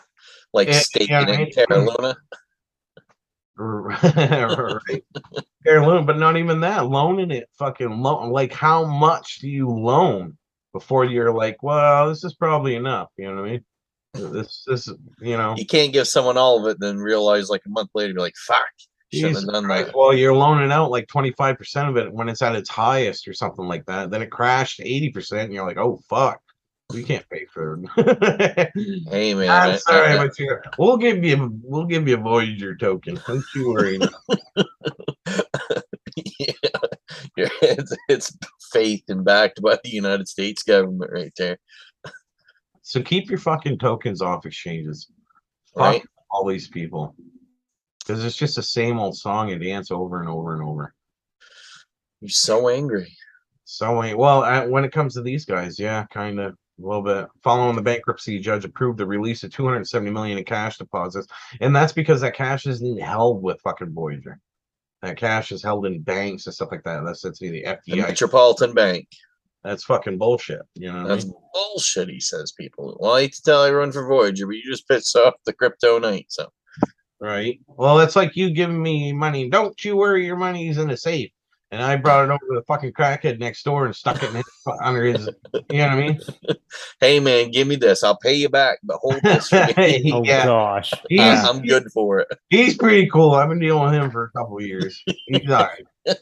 [0.52, 1.52] Like Yeah, staking yeah, in.
[1.52, 2.18] Terra Luna.
[3.58, 5.04] right.
[5.64, 6.88] Fair loan, but not even that.
[6.88, 8.32] Loaning it fucking loan.
[8.32, 10.38] Like, how much do you loan
[10.74, 13.10] before you're like, well, this is probably enough?
[13.18, 13.66] You know what I mean?
[14.14, 14.88] This, this,
[15.22, 15.56] you know.
[15.58, 18.36] You can't give someone all of it, then realize like a month later, you're like,
[18.48, 18.66] fuck,
[19.12, 19.88] Jesus have done Christ.
[19.88, 19.96] that.
[19.96, 23.66] Well, you're loaning out like 25% of it when it's at its highest or something
[23.66, 24.12] like that.
[24.12, 26.42] Then it crashed 80%, and you're like, oh, fuck.
[26.92, 28.72] We can't pay for it.
[29.12, 32.76] Hey man, I'm sorry, I- but you we'll give you we'll give you a Voyager
[32.76, 33.20] token.
[33.28, 34.00] Don't you worry.
[36.40, 36.54] yeah,
[37.38, 38.38] it's, it's
[38.72, 41.58] faith and backed by the United States government right there,
[42.90, 45.12] so keep your fucking tokens off exchanges.
[45.76, 46.04] Fuck right?
[46.32, 47.14] all these people.
[48.00, 50.96] Because it's just the same old song and dance over and over and over.
[52.20, 53.16] You're so angry.
[53.64, 57.04] So eh, well, uh, when it comes to these guys, yeah, kind of a little
[57.04, 57.28] bit.
[57.44, 61.28] Following the bankruptcy, judge approved the release of 270 million in cash deposits,
[61.62, 64.40] and that's because that cash isn't held with fucking Voyager.
[65.04, 67.04] That cash is held in banks and stuff like that.
[67.06, 67.98] That's that's the The FDIC.
[68.08, 69.08] Metropolitan Bank.
[69.64, 70.62] That's fucking bullshit.
[70.76, 71.34] You know what I That's mean?
[71.54, 72.98] bullshit, he says, people.
[73.00, 76.00] Well, I hate to tell everyone for Voyager, but you just pissed off the crypto
[76.00, 76.28] knight.
[76.30, 76.48] So,
[77.22, 77.60] Right.
[77.68, 79.50] Well, it's like you giving me money.
[79.50, 81.32] Don't you worry, your money's in a safe.
[81.72, 84.38] And I brought it over to the fucking crackhead next door and stuck it in
[84.38, 84.46] his,
[84.82, 85.30] under his.
[85.70, 86.20] You know what I mean?
[87.00, 88.04] hey, man, give me this.
[88.04, 90.12] I'll pay you back, but hold this for me.
[90.14, 90.92] Oh yeah, gosh.
[91.10, 92.28] he's uh, I- I'm good for it.
[92.50, 93.34] he's pretty cool.
[93.34, 95.00] I've been dealing with him for a couple of years.
[95.28, 95.86] He's all right.
[96.08, 96.18] Don't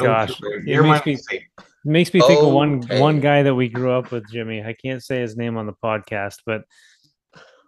[0.00, 1.42] you Gosh, worry, it makes me- safe.
[1.84, 4.64] It makes me think of one one guy that we grew up with, Jimmy.
[4.64, 6.62] I can't say his name on the podcast, but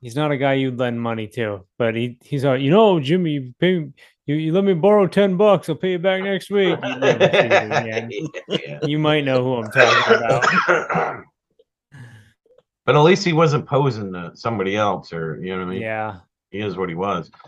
[0.00, 1.64] he's not a guy you'd lend money to.
[1.78, 3.88] But he he's all, you know, Jimmy, you pay
[4.26, 6.78] you, you let me borrow ten bucks, I'll pay you back next week.
[6.82, 8.10] You, never see it again.
[8.48, 8.78] Yeah.
[8.82, 11.24] You might know who I'm talking about.
[12.86, 15.82] but at least he wasn't posing to somebody else, or you know what I mean?
[15.82, 16.20] Yeah.
[16.50, 17.30] He is what he was.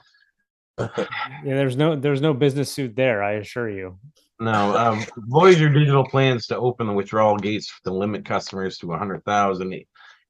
[0.79, 3.99] Yeah, there's no there's no business suit there, I assure you.
[4.41, 9.85] No, um, Voyager Digital plans to open the withdrawal gates to limit customers to 100,000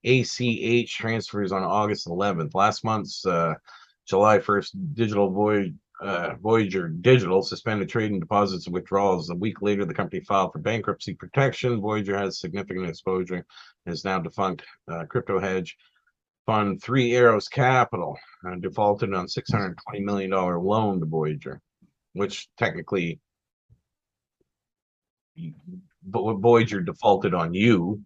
[0.05, 2.55] ACH transfers on August 11th.
[2.55, 3.55] Last month's uh,
[4.07, 5.29] July 1st, Digital
[6.01, 9.31] uh, Voyager Digital suspended trading deposits and withdrawals.
[9.31, 11.81] A week later, the company filed for bankruptcy protection.
[11.81, 13.47] Voyager has significant exposure
[13.87, 14.63] and is now defunct.
[14.91, 15.77] Uh, crypto hedge
[16.47, 21.61] fund Three Arrows Capital uh, defaulted on $620 million loan to Voyager,
[22.15, 23.21] which technically
[26.05, 28.03] Voyager defaulted on you,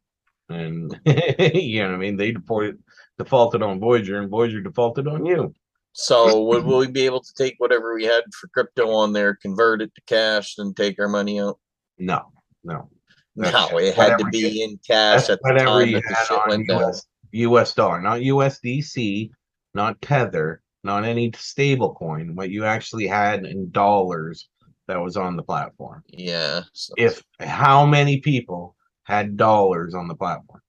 [0.49, 2.17] and you know what I mean.
[2.17, 2.79] They deported
[3.19, 5.55] defaulted on Voyager, and Voyager defaulted on you.
[5.93, 9.81] So would we be able to take whatever we had for crypto on there, convert
[9.81, 11.59] it to cash, and take our money out?
[11.99, 12.33] No,
[12.65, 12.91] no.
[13.35, 16.27] No, it had to be in cash at the whatever time you that the had
[16.27, 16.83] shit on went down.
[16.85, 19.31] US, US dollar, not USDC,
[19.75, 24.49] not Tether, not any stable coin, what you actually had in dollars
[24.89, 26.03] that was on the platform.
[26.09, 28.75] Yeah, so If how many people
[29.07, 30.61] had dollars on the platform?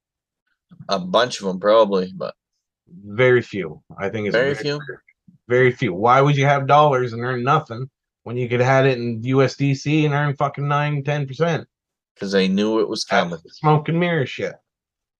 [0.89, 2.33] a bunch of them probably, but
[3.05, 3.81] Very few.
[3.97, 4.79] I think it's Very few?
[5.47, 5.93] Very few.
[5.93, 7.89] Why would you have dollars and earn nothing
[8.23, 11.67] when you could have it in USDC and earn fucking nine, ten percent?
[12.17, 13.39] because they knew it was coming.
[13.47, 14.55] Smoke and mirror shit.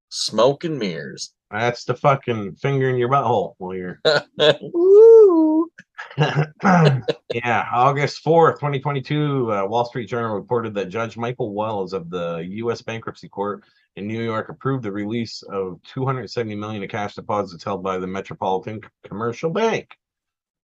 [0.09, 1.33] Smoke and mirrors.
[1.51, 4.01] That's the fucking finger in your butthole while you're
[4.73, 5.69] Woo!
[6.17, 12.45] yeah, August 4th, 2022, uh, Wall Street Journal reported that Judge Michael Wells of the
[12.49, 12.81] U.S.
[12.81, 13.63] Bankruptcy Court
[13.95, 18.07] in New York approved the release of 270 million in cash deposits held by the
[18.07, 19.89] Metropolitan Commercial Bank.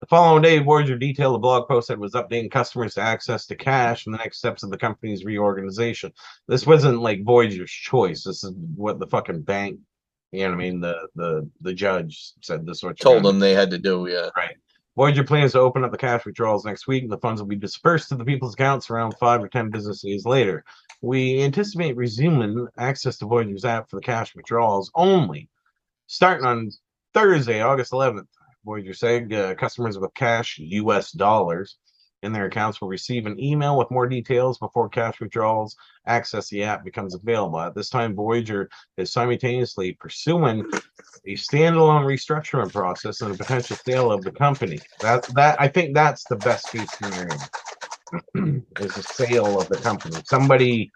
[0.04, 3.56] The following day, Voyager detailed a blog post that was updating customers to access to
[3.56, 6.12] cash and the next steps of the company's reorganization.
[6.46, 8.26] This wasn't like Voyager's choice.
[8.26, 9.80] This is what the fucking bank,
[10.34, 10.82] you know what I mean?
[10.82, 14.10] The the the judge said this is what Told them they had to do.
[14.10, 14.30] Yeah.
[14.36, 14.58] Right.
[14.98, 17.04] Voyager plans to open up the cash withdrawals next week.
[17.04, 20.02] and The funds will be dispersed to the people's accounts around five or 10 business
[20.02, 20.66] days later.
[21.02, 25.48] We anticipate resuming access to Voyager's app for the cash withdrawals only
[26.08, 26.72] starting on
[27.14, 28.28] Thursday, August 11th.
[28.66, 31.78] Voyager said uh, customers with cash, US dollars,
[32.24, 35.76] in their accounts will receive an email with more details before cash withdrawals
[36.08, 37.60] access the app becomes available.
[37.60, 40.66] At this time, Voyager is simultaneously pursuing
[41.28, 44.80] a standalone restructuring process and a potential sale of the company.
[45.02, 47.36] That that I think that's the best case scenario
[48.80, 50.22] is a sale of the company.
[50.26, 50.92] Somebody,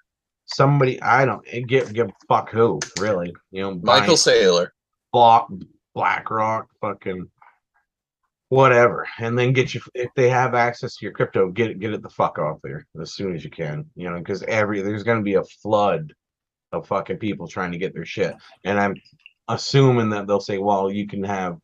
[0.46, 4.70] somebody I don't eh, give give fuck who really you know Michael Saylor.
[5.12, 5.52] Block
[5.94, 7.30] BlackRock fucking
[8.50, 11.94] whatever, and then get you if they have access to your crypto, get it get
[11.94, 13.86] it the fuck off there as soon as you can.
[13.96, 16.14] You know because every there's gonna be a flood
[16.72, 18.96] of fucking people trying to get their shit, and I'm
[19.48, 21.58] assuming that they'll say, well, you can have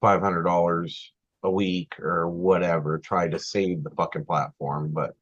[0.00, 5.14] five hundred dollars a week or whatever, try to save the fucking platform, but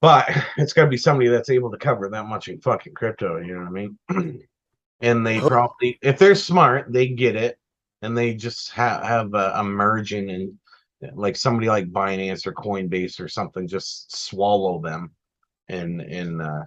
[0.00, 3.54] but it's gotta be somebody that's able to cover that much in fucking crypto, you
[3.54, 4.42] know what I mean?
[5.00, 5.48] and they Oh.
[5.48, 7.58] probably if they're smart, they get it
[8.02, 10.52] and they just have have a, a merging and
[11.14, 15.10] like somebody like Binance or Coinbase or something just swallow them
[15.68, 16.62] and and uh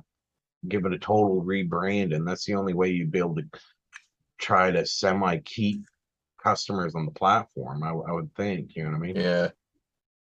[0.68, 3.46] give it a total rebrand and that's the only way you'd be able to
[4.40, 5.82] try to semi keep
[6.42, 9.50] customers on the platform I would think you know what i mean Yeah.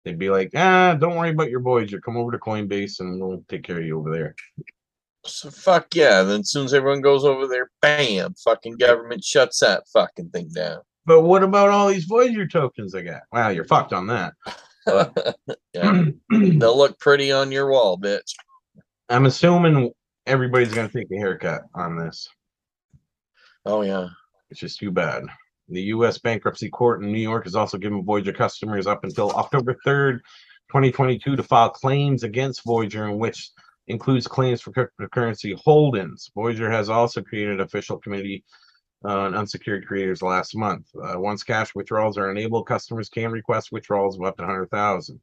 [0.04, 3.44] they'd be like ah don't worry about your Voyager come over to coinbase and we'll
[3.48, 4.34] take care of you over there
[5.24, 6.22] So fuck yeah.
[6.22, 10.48] Then as soon as everyone goes over there, bam, fucking government shuts that fucking thing
[10.52, 10.80] down.
[11.06, 14.34] But what about all these voyager tokens i got wow you're fucked on that
[15.72, 16.06] yeah.
[16.30, 18.34] They'll look pretty on your wall, bitch.
[19.08, 19.92] i'm assuming
[20.26, 22.28] everybody's going to take a haircut on this
[23.64, 24.08] Oh yeah.
[24.50, 25.24] It's just too bad.
[25.68, 26.18] The U.S.
[26.18, 30.18] Bankruptcy Court in New York has also given Voyager customers up until October 3rd,
[30.68, 33.50] 2022 to file claims against Voyager, in which
[33.86, 36.30] includes claims for cryptocurrency holdings.
[36.34, 38.44] Voyager has also created an official committee
[39.04, 40.86] on unsecured creditors last month.
[40.94, 45.20] Uh, once cash withdrawals are enabled, customers can request withdrawals of up to 100,000.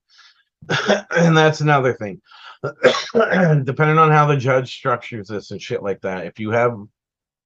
[1.11, 2.21] and that's another thing.
[2.63, 6.77] Depending on how the judge structures this and shit like that, if you have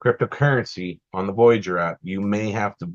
[0.04, 2.91] cryptocurrency on the Voyager app, you may have to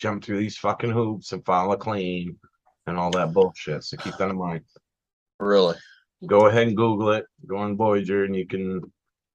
[0.00, 2.38] jump through these fucking hoops and file a claim
[2.86, 3.84] and all that bullshit.
[3.84, 4.62] So keep that in mind.
[5.40, 5.76] Really.
[6.26, 7.26] Go ahead and Google it.
[7.46, 8.80] Go on Voyager, and you can.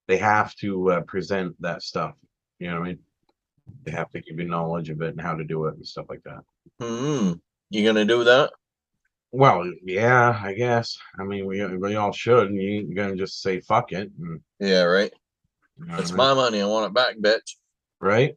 [0.08, 2.16] They have to uh, present that stuff.
[2.60, 3.00] You know what I mean?
[3.84, 6.05] They have to give you knowledge of it and how to do it and stuff
[6.10, 6.41] like that.
[6.79, 7.34] Hmm.
[7.69, 8.51] You gonna do that?
[9.31, 10.97] Well, yeah, I guess.
[11.19, 12.49] I mean, we we all should.
[12.49, 14.12] And you ain't gonna just say fuck it.
[14.19, 15.12] And, Yeah, right.
[15.79, 16.17] you know It's I mean?
[16.17, 16.62] my money.
[16.62, 17.55] I want it back, bitch.
[17.99, 18.36] right?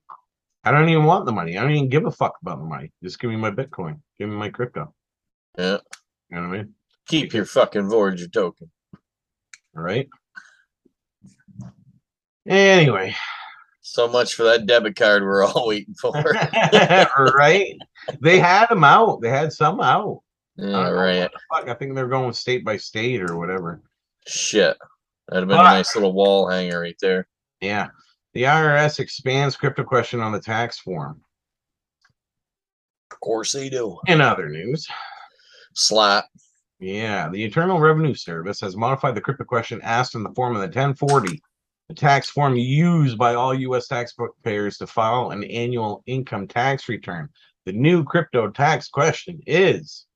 [0.66, 1.58] I don't even want the money.
[1.58, 2.90] I don't even give a fuck about the money.
[3.02, 4.00] Just give me my Bitcoin.
[4.18, 4.94] Give me my crypto.
[5.58, 5.78] Yeah.
[6.30, 6.74] You know what I mean?
[7.06, 8.70] Keep your fucking Voyager token.
[9.76, 10.08] All right.
[12.46, 13.14] Anyway,
[13.94, 16.10] So much for that debit card we're all waiting for.
[17.36, 17.76] right?
[18.20, 19.20] They had them out.
[19.20, 20.20] They had some out.
[20.58, 21.30] I yeah, don't right.
[21.48, 21.68] fuck.
[21.68, 23.82] I think they're going state by state or whatever.
[24.26, 24.76] Shit.
[25.28, 27.28] That'd have been a nice little wall hanger right there.
[27.60, 27.86] Yeah.
[28.32, 31.20] The IRS expands crypto question on the tax form.
[33.12, 33.96] Of course they do.
[34.08, 34.88] In other news,
[35.74, 36.24] Slap.
[36.80, 40.62] Yeah, the Internal Revenue Service has modified the crypto question asked in the form of
[40.62, 41.40] the 1040,
[41.88, 43.88] the tax form used by all U.S.
[43.88, 47.28] taxpayers to file an annual income tax return.
[47.66, 50.06] The new crypto tax question is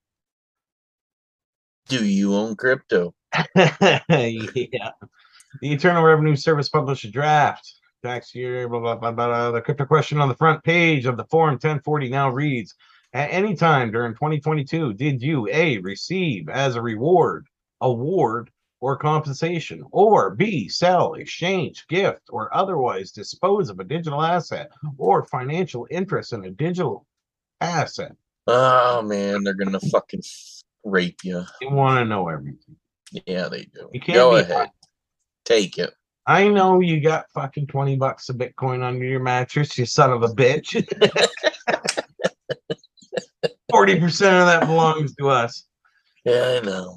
[1.89, 3.15] Do you own crypto?
[3.55, 4.91] yeah.
[5.61, 7.71] The Internal Revenue Service published a draft
[8.05, 9.51] tax year, blah, blah, blah, blah, blah.
[9.51, 12.75] The crypto question on the front page of the Form 1040 now reads
[13.13, 17.47] At any time during 2022, did you A, receive as a reward,
[17.81, 18.51] award,
[18.81, 25.25] or compensation, or B, sell, exchange, gift, or otherwise dispose of a digital asset or
[25.25, 27.07] financial interest in a digital
[27.61, 28.15] asset?
[28.47, 30.23] Oh man, they're gonna fucking
[30.85, 31.45] rape you.
[31.61, 32.77] You want to know everything.
[33.27, 33.91] Yeah, they do.
[33.93, 34.71] You can't Go ahead.
[35.45, 35.95] Take it.
[36.27, 40.23] I know you got fucking 20 bucks of Bitcoin under your mattress, you son of
[40.23, 40.75] a bitch.
[43.73, 45.65] 40% of that belongs to us.
[46.25, 46.97] Yeah, I know.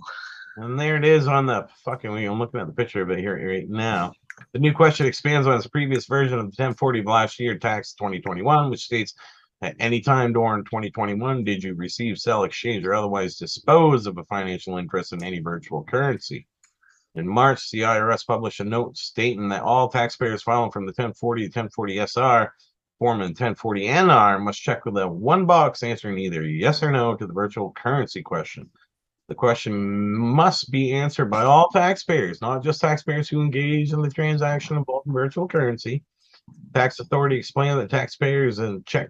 [0.58, 3.38] And there it is on the fucking, I'm looking at the picture of it here
[3.48, 4.14] right now.
[4.54, 7.94] The new question expands on its previous version of the 1040 of last year, tax
[7.94, 9.14] 2021, which states
[9.62, 14.24] at any time during 2021, did you receive, sell, exchange, or otherwise dispose of a
[14.26, 16.48] financial interest in any virtual currency?
[17.16, 21.44] In March, the IRS published a note stating that all taxpayers filing from the 1040
[21.44, 22.54] to 1040 SR
[23.00, 27.16] form and 1040 NR must check with a one box answering either yes or no
[27.16, 28.70] to the virtual currency question.
[29.32, 34.10] The question must be answered by all taxpayers, not just taxpayers who engage in the
[34.10, 36.04] transaction involving virtual currency.
[36.74, 39.10] Tax authority explained that taxpayers and check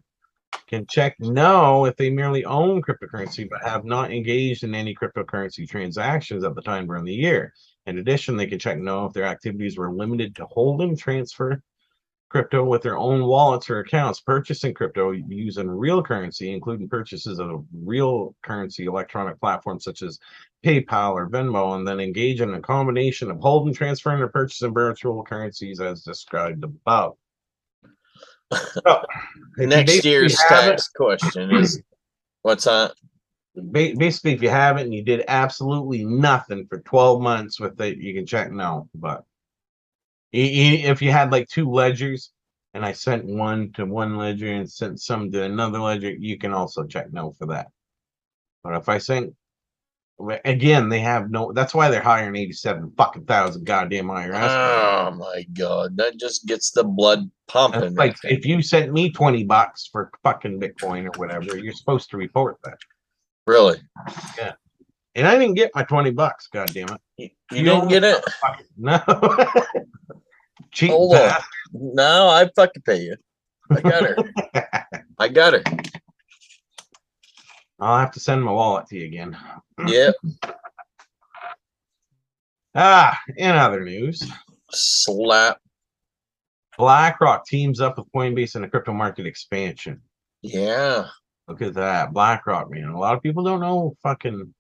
[0.68, 5.68] can check no if they merely own cryptocurrency but have not engaged in any cryptocurrency
[5.68, 7.52] transactions at the time during the year.
[7.88, 11.64] In addition, they can check no if their activities were limited to holding, transfer
[12.32, 17.66] crypto with their own wallets or accounts, purchasing crypto using real currency, including purchases of
[17.74, 20.18] real currency electronic platforms such as
[20.66, 25.24] PayPal or Venmo, and then engage in a combination of holding, transferring, or purchasing virtual
[25.26, 27.18] currencies as described above.
[28.54, 29.02] So,
[29.58, 31.82] Next year's it- tax question is
[32.44, 32.94] what's that?
[33.72, 38.14] basically, if you haven't and you did absolutely nothing for 12 months with it, you
[38.14, 38.88] can check no.
[38.96, 39.26] But
[40.34, 42.32] if you had like two ledgers
[42.74, 46.54] and I sent one to one ledger and sent some to another ledger, you can
[46.54, 47.68] also check no for that.
[48.64, 49.34] But if I sent,
[50.46, 54.40] again, they have no, that's why they're hiring 87 fucking thousand goddamn IRS.
[54.44, 57.82] Oh my god, that just gets the blood pumping.
[57.82, 62.10] That's like if you sent me 20 bucks for fucking Bitcoin or whatever, you're supposed
[62.12, 62.78] to report that.
[63.48, 63.80] really,
[64.38, 64.54] Yeah.
[65.16, 67.02] And I didn't get my 20 bucks, god damn it.
[67.18, 68.24] you, You didn't don't- get it?
[68.78, 69.02] No.
[70.72, 71.32] Cheap Hold on.
[71.74, 73.16] No, I fucking pay you.
[73.70, 74.16] I got her.
[75.20, 75.64] I got her.
[77.80, 79.38] I'll have to send my wallet to you again.
[79.88, 80.16] Yep.
[82.74, 84.24] Ah, in other news,
[84.72, 85.58] Slap.
[86.78, 90.02] BlackRock teams up with Coinbase in a crypto market expansion.
[90.42, 91.08] Yeah.
[91.50, 92.14] Look at that.
[92.14, 92.88] BlackRock, man.
[92.88, 94.54] A lot of people don't know fucking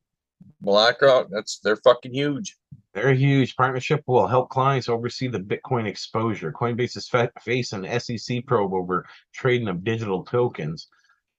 [0.59, 1.27] BlackRock.
[1.31, 2.57] That's they're fucking huge.
[2.93, 6.51] Their huge partnership will help clients oversee the Bitcoin exposure.
[6.51, 10.89] Coinbase is fa- facing SEC probe over trading of digital tokens.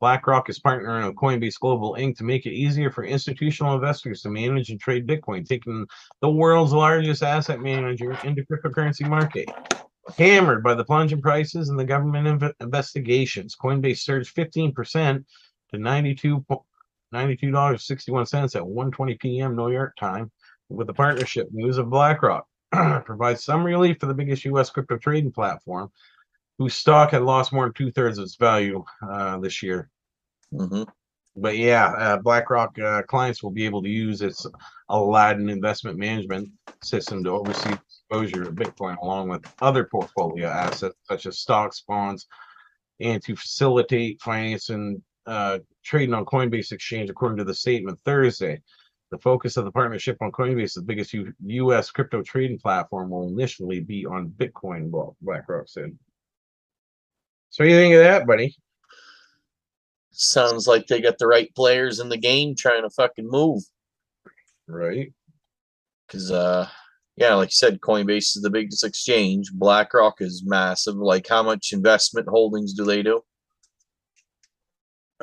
[0.00, 2.16] BlackRock is partnering with Coinbase Global Inc.
[2.16, 5.86] to make it easier for institutional investors to manage and trade Bitcoin, taking
[6.22, 9.48] the world's largest asset manager into cryptocurrency market.
[10.16, 15.24] Hammered by the plunge in prices and the government inv- investigations, Coinbase surged 15%
[15.70, 16.44] to 92
[17.14, 19.54] $92.61 at 1:20 p.m.
[19.54, 20.30] New York time
[20.72, 22.46] with the partnership news of BlackRock
[23.04, 24.70] provides some relief for the biggest U.S.
[24.70, 25.90] crypto trading platform,
[26.58, 29.90] whose stock had lost more than two thirds of its value uh, this year.
[30.56, 30.84] hmm
[31.36, 34.46] But yeah, uh, BlackRock uh, clients will be able to use its
[34.88, 36.48] Aladdin investment management
[36.82, 42.26] system to oversee exposure to Bitcoin along with other portfolio assets such as stocks, bonds,
[43.00, 48.60] and to facilitate financing uh, trading on Coinbase Exchange, according to the statement Thursday.
[49.12, 51.90] The focus of the partnership on Coinbase, the biggest U- U.S.
[51.90, 54.88] crypto trading platform, will initially be on Bitcoin.
[54.88, 55.96] Well, BlackRock said.
[57.50, 58.56] So, what do you think of that, buddy?
[60.12, 63.62] Sounds like they got the right players in the game trying to fucking move.
[64.66, 65.12] Right.
[66.08, 66.68] Cause uh
[67.16, 69.52] yeah, like you said, Coinbase is the biggest exchange.
[69.52, 70.96] BlackRock is massive.
[70.96, 73.22] Like how much investment holdings do they do?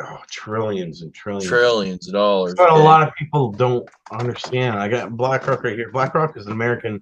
[0.01, 1.47] Oh, trillions and trillions.
[1.47, 2.53] Trillions of dollars.
[2.55, 4.79] But a lot of people don't understand.
[4.79, 5.91] I got BlackRock right here.
[5.91, 7.01] BlackRock is an American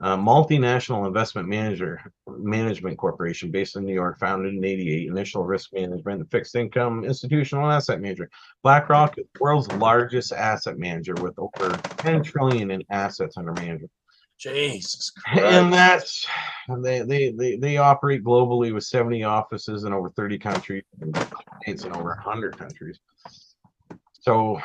[0.00, 5.08] uh, multinational investment manager management corporation based in New York, founded in '88.
[5.08, 8.28] Initial risk management and fixed income institutional asset manager.
[8.64, 13.90] BlackRock is the world's largest asset manager with over 10 trillion in assets under management.
[14.42, 15.70] Jesus And Christ.
[15.72, 16.26] that's
[16.82, 21.16] they, they they they operate globally with 70 offices in over 30 countries and
[21.66, 22.98] in over 100 countries.
[24.20, 24.60] So,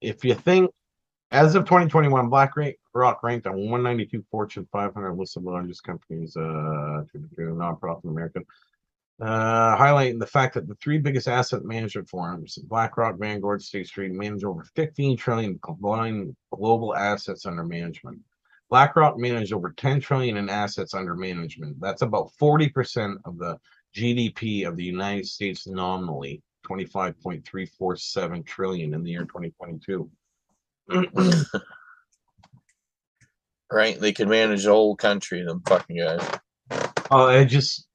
[0.00, 0.70] if you think
[1.32, 5.82] as of 2021, Black Ra- Rock ranked on 192 Fortune 500 list of the largest
[5.84, 7.04] companies, uh,
[7.38, 8.40] nonprofit in America.
[9.20, 14.12] Uh, highlighting the fact that the three biggest asset management firms, BlackRock, Vanguard, State Street,
[14.12, 18.18] manage over 15 trillion combined global assets under management.
[18.70, 21.80] BlackRock managed over 10 trillion in assets under management.
[21.80, 23.58] That's about 40% of the
[23.96, 30.08] GDP of the United States nominally, 25.347 trillion in the year 2022.
[33.72, 33.98] right?
[34.00, 36.28] They could manage the whole country, them fucking guys.
[37.10, 37.86] Oh, it just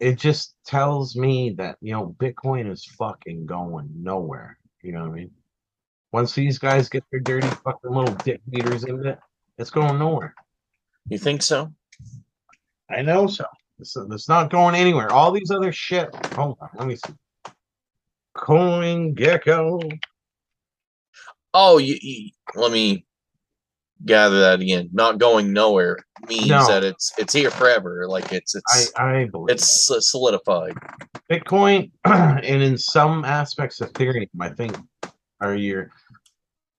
[0.00, 4.58] it just tells me that you know Bitcoin is fucking going nowhere.
[4.82, 5.30] You know what I mean?
[6.12, 9.18] Once these guys get their dirty fucking little dick beaters in it,
[9.58, 10.34] it's going nowhere.
[11.08, 11.72] You think so?
[12.90, 13.44] I know so.
[13.78, 15.10] It's, it's not going anywhere.
[15.12, 16.14] All these other shit.
[16.34, 17.12] Hold on, let me see.
[18.36, 19.80] Coin Gecko.
[21.52, 23.04] Oh, you, you let me
[24.04, 24.90] gather that again.
[24.92, 25.98] Not going nowhere
[26.28, 26.66] means No.
[26.66, 28.06] that it's it's here forever.
[28.08, 30.74] Like it's it's I believe it's s- solidified.
[31.30, 34.76] Bitcoin and in some aspects Ethereum, I think,
[35.40, 35.90] are your.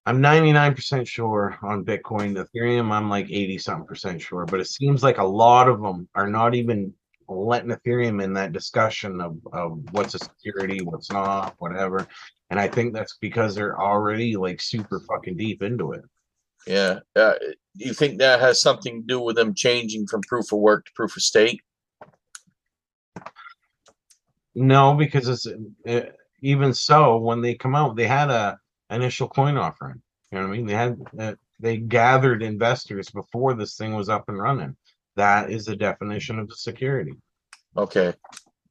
[0.08, 2.38] I'm 99% sure on Bitcoin.
[2.38, 6.08] Ethereum, I'm like 80 something percent sure, but it seems like a lot of them
[6.14, 6.94] are not even
[7.28, 12.08] letting Ethereum in that discussion of, of what's a security, what's not, whatever.
[12.52, 16.04] And I think that's because they're already like super fucking deep into it.
[16.68, 17.00] Yeah.
[17.16, 17.34] Uh,
[17.78, 20.86] do you think that has something to do with them changing from proof of work
[20.86, 21.62] to proof of stake?
[24.54, 25.48] No, because it's
[25.88, 28.60] uh, even so when they come out, they had a
[28.90, 30.02] initial coin offering.
[30.32, 30.66] You know what I mean?
[30.66, 34.76] They had uh, they gathered investors before this thing was up and running.
[35.16, 37.14] That is the definition of the security.
[37.78, 38.14] Okay.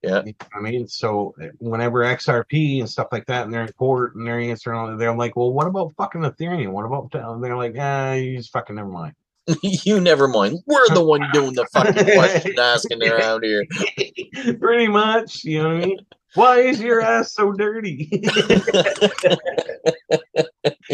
[0.02, 3.62] You know what I mean, so uh, whenever XRP and stuff like that, and they're
[3.64, 6.72] in court and they're answering, all- they're like, "Well, what about fucking Ethereum?
[6.72, 9.14] What about?" that?" And they're like, "Ah, you just fucking never mind."
[9.62, 10.58] you never mind.
[10.66, 13.64] We're the one doing the fucking question asking around here.
[14.60, 15.98] Pretty much, you know what I mean.
[16.34, 18.06] Why is your ass so dirty?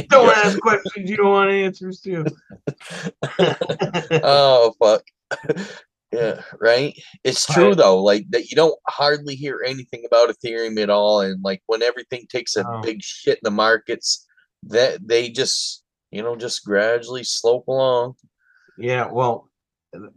[0.09, 2.25] don't ask questions you don't want answers to.
[4.23, 5.03] oh fuck.
[6.13, 6.95] yeah, right.
[7.25, 8.03] It's true though.
[8.03, 12.27] Like that, you don't hardly hear anything about Ethereum at all, and like when everything
[12.29, 12.81] takes a No.
[12.83, 14.27] big shit in the markets,
[14.65, 18.15] that they just you know just gradually slope along.
[18.79, 19.49] yeah, well,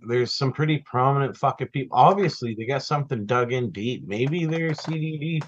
[0.07, 1.97] there's some pretty prominent fucking people.
[1.97, 4.07] Obviously, they got something dug in deep.
[4.07, 5.41] Maybe their CBDC,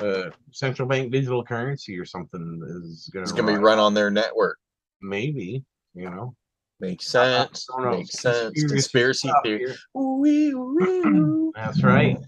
[0.00, 3.22] uh, central bank digital currency or something is gonna.
[3.22, 4.58] It's gonna be run on their network.
[5.02, 6.34] Maybe you know.
[6.80, 7.68] Makes I- I sense.
[7.78, 8.64] Makes sense.
[8.64, 9.58] conspiracy theory.
[9.60, 9.76] here.
[9.96, 11.52] Ooh-wee, ooh-wee.
[11.54, 12.18] That's right.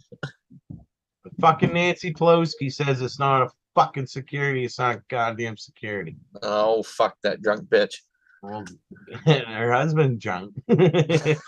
[0.70, 4.64] But fucking Nancy Pelosi says it's not a fucking security.
[4.64, 6.16] It's not goddamn security.
[6.42, 7.96] Oh fuck that drunk bitch.
[8.42, 8.64] Well,
[9.26, 11.38] her husband drunk, wrecking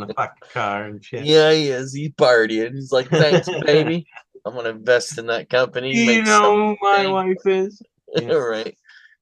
[0.00, 1.24] the fucking car and shit.
[1.24, 1.92] Yeah, he is.
[1.92, 2.74] He's partying.
[2.74, 4.06] He's like, thanks, baby.
[4.46, 5.94] I'm gonna invest in that company.
[5.94, 7.82] you know who my something." wife is?
[8.14, 8.32] yeah.
[8.32, 8.76] All right.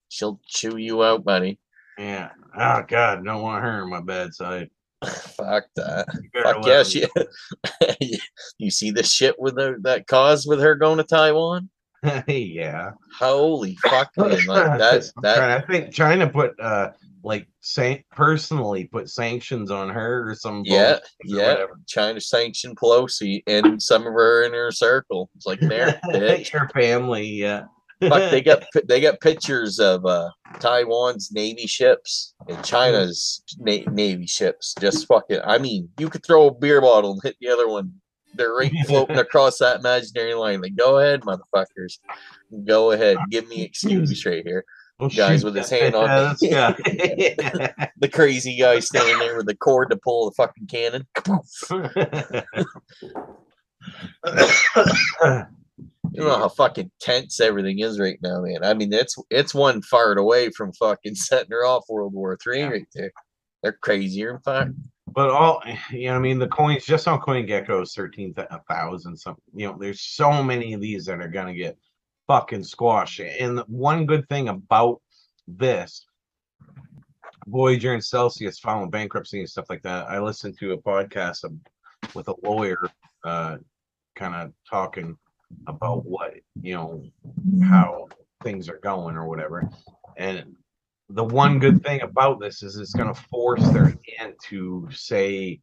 [0.09, 1.59] She'll chew you out, buddy.
[1.99, 2.31] Yeah.
[2.57, 4.71] Oh God, don't want her in my bedside.
[5.05, 6.07] Fuck that.
[6.43, 7.07] Fuck yeah, she.
[8.59, 11.69] you see the shit with her that caused with her going to Taiwan?
[12.29, 12.91] yeah.
[13.19, 14.31] Holy fuck, man!
[14.47, 15.13] Like that.
[15.17, 15.37] I'm That.
[15.37, 16.91] trying- I think China put uh
[17.23, 21.49] like san- personally put sanctions on her or some Yeah, yeah.
[21.49, 21.81] whatever.
[21.89, 25.29] China sanctioned Pelosi and some of her inner circle.
[25.35, 26.53] It's like there, bitch.
[26.53, 27.65] Your family, yeah.
[28.01, 30.29] Fuck, they got they got pictures of uh
[30.61, 34.75] Taiwan's navy ships and China's na- navy ships.
[34.79, 35.41] Just fucking.
[35.45, 37.93] I mean, you could throw a beer bottle and hit the other one.
[38.37, 40.61] They're right floating across that imaginary line.
[40.61, 41.99] Like, go ahead, motherfuckers.
[42.67, 43.17] Go ahead.
[43.31, 44.65] Give me excuse right here.
[44.99, 49.91] Well, Guys with his hand on- ass The crazy guy standing there with the cord
[49.91, 51.07] to pull the fucking cannon.
[56.13, 58.65] You know how fucking tense everything is right now, man.
[58.65, 62.63] I mean, it's it's one fart away from fucking setting her off World War Three
[62.63, 63.13] right there.
[63.63, 64.71] They're crazier in fact.
[65.09, 68.35] But all you know, I mean, the coins just on CoinGecko is thirteen
[68.69, 69.43] thousand something.
[69.55, 71.79] You know, there's so many of these that are gonna get
[72.27, 73.21] fucking squashed.
[73.21, 75.01] And one good thing about
[75.47, 76.07] this,
[77.47, 80.09] Voyager and Celsius filing bankruptcy and stuff like that.
[80.09, 81.53] I listened to a podcast of,
[82.15, 82.79] with a lawyer,
[83.25, 83.59] uh,
[84.17, 85.17] kind of talking
[85.69, 87.03] about what you know
[87.63, 88.09] how
[88.43, 89.71] things are going or whatever,
[90.17, 90.57] and
[91.11, 95.61] the one good thing about this is it's going to force their hand to say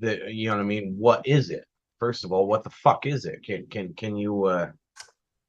[0.00, 0.94] that you know what I mean.
[0.98, 1.64] What is it?
[1.98, 3.42] First of all, what the fuck is it?
[3.44, 4.70] Can can can you uh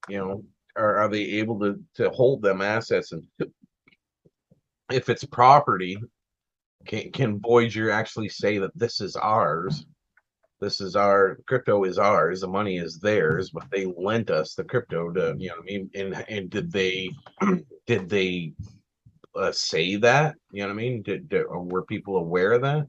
[0.08, 0.44] you know
[0.76, 3.24] are, are they able to to hold them assets and
[4.92, 5.98] if it's property
[6.86, 9.86] can can Voyager actually say that this is ours?
[10.62, 14.64] This is our crypto is ours, the money is theirs, but they lent us the
[14.64, 17.12] crypto to you know what I mean and and did they
[17.88, 18.54] did they
[19.36, 20.36] uh, say that?
[20.52, 21.02] You know what I mean?
[21.02, 22.88] Did, did were people aware of that?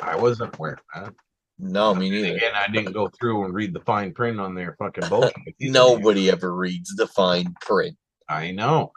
[0.00, 1.14] I wasn't aware of that.
[1.58, 2.36] No, me neither.
[2.36, 5.34] Again, I didn't go through and read the fine print on their fucking bullshit.
[5.60, 7.96] Nobody ever reads the fine print.
[8.28, 8.92] I know.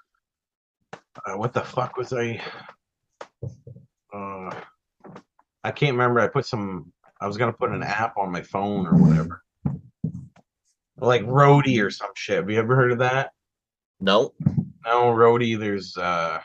[0.94, 2.42] Uh, what the fuck was I?
[4.14, 4.50] Uh,
[5.64, 6.20] I can't remember.
[6.20, 6.92] I put some.
[7.20, 9.44] I was gonna put an app on my phone or whatever,
[10.98, 12.38] like Roadie or some shit.
[12.38, 13.32] Have you ever heard of that?
[14.00, 14.34] No.
[14.86, 15.60] No, Roadie.
[15.60, 16.40] There's uh,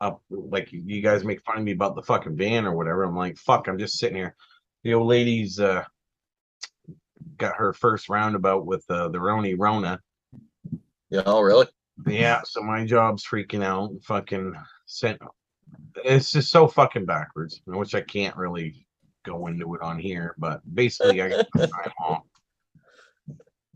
[0.00, 3.04] up like you guys make fun of me about the fucking van or whatever.
[3.04, 3.68] I'm like, fuck.
[3.68, 4.34] I'm just sitting here.
[4.84, 5.84] The old lady's uh
[7.36, 10.00] got her first roundabout with uh, the Roni Rona.
[11.10, 11.66] Yeah, oh, really?
[12.06, 13.90] Yeah, so my job's freaking out.
[14.02, 14.54] Fucking
[14.86, 15.20] sent.
[16.04, 18.86] It's just so fucking backwards, which I can't really
[19.24, 20.34] go into it on here.
[20.38, 22.22] But basically, I got some time off.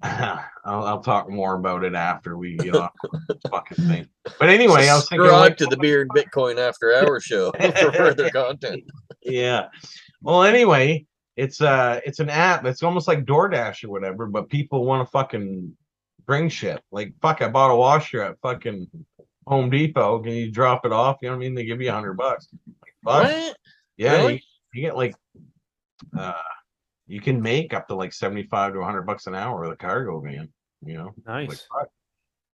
[0.03, 2.93] I'll, I'll talk more about it after we get off
[3.29, 4.09] this fucking thing.
[4.39, 7.53] But anyway, I was thinking, Subscribe like, to the Beer and Bitcoin After Hour show
[7.61, 8.85] for further content.
[9.23, 9.69] yeah.
[10.23, 12.65] Well, anyway, it's uh it's an app.
[12.67, 15.77] It's almost like DoorDash or whatever, but people want to fucking
[16.27, 16.81] bring shit.
[16.91, 18.89] Like fuck, I bought a washer at fucking
[19.47, 20.19] Home Depot.
[20.21, 21.19] Can you drop it off?
[21.23, 21.55] You know what I mean?
[21.55, 22.49] They give you a hundred bucks.
[22.83, 23.33] Like, fuck.
[23.33, 23.57] What?
[23.97, 24.35] Yeah, Really?
[24.35, 24.41] you,
[24.75, 25.15] you get like
[26.19, 26.33] uh
[27.07, 30.21] you can make up to like 75 to 100 bucks an hour with a cargo
[30.21, 30.49] van,
[30.85, 31.15] you know.
[31.27, 31.67] Like, Nice.
[31.73, 31.89] fuck.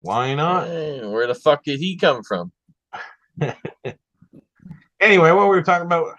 [0.01, 0.67] Why not?
[0.67, 2.51] Where the fuck did he come from?
[5.01, 6.13] Anyway, what were we talking about?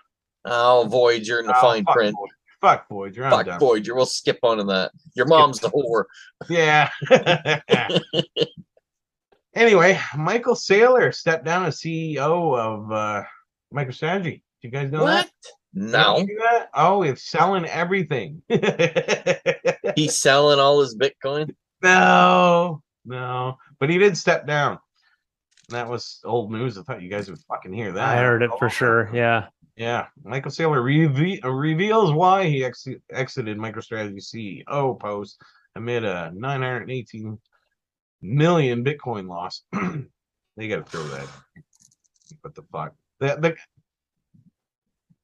[0.47, 2.17] Oh, Voyager and the Oh, fine fuck print.
[2.17, 2.35] Voyager.
[2.63, 3.25] Fuck Voyager.
[3.25, 3.61] I'm Fuck done.
[3.61, 3.95] Voyager.
[3.95, 4.93] We'll skip on to that.
[5.15, 6.05] Your mom's the whore.
[6.49, 6.89] Yeah.
[9.55, 13.23] anyway, Michael Saylor stepped down as CEO of uh
[13.75, 14.37] MicroStrategy.
[14.41, 15.27] Do you guys know What?
[15.27, 15.31] that?
[15.45, 16.67] You don't No.
[16.75, 18.43] Oh, it's selling everything.
[19.97, 21.55] He's selling all his Bitcoin.
[21.83, 23.57] no, no.
[23.79, 24.79] But he did step down.
[25.71, 26.77] That was old news.
[26.77, 28.09] I thought you guys would fucking hear that.
[28.09, 29.09] I heard it Oh, for sure.
[29.15, 29.47] Yeah.
[29.77, 35.41] Yeah, Michael Saylor reve- reveals why he ex- exited MicroStrategy CEO post
[35.75, 37.39] amid a 918
[38.21, 39.63] million Bitcoin loss.
[39.73, 41.27] they got to throw that.
[42.43, 42.95] What the fuck?
[43.21, 43.57] That the.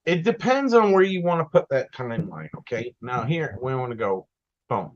[0.07, 2.49] It depends on where you want to put that timeline.
[2.59, 4.29] Okay, now here we want to go.
[4.69, 4.93] Boom.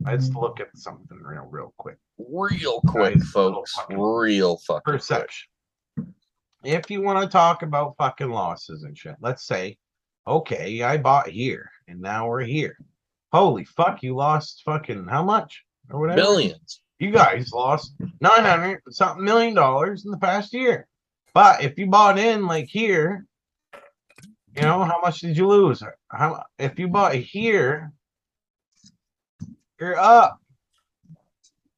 [0.00, 0.38] Let's mm-hmm.
[0.38, 1.98] look at something real, real quick.
[2.18, 3.72] Real quick, Guys, folks.
[3.74, 4.94] fucking- Real fucking quick.
[4.96, 5.48] perception.
[6.64, 9.78] If you want to talk about fucking losses and shit, let's say,
[10.26, 12.76] okay, I bought here and now we're here.
[13.32, 16.20] Holy fuck, you lost fucking how much or whatever?
[16.20, 16.82] Billions.
[16.98, 20.86] You guys lost 900 something million dollars in the past year.
[21.32, 23.24] But if you bought in like here,
[24.56, 25.82] you know, how much did you lose?
[26.10, 27.92] How if you bought here,
[29.80, 30.38] you're up.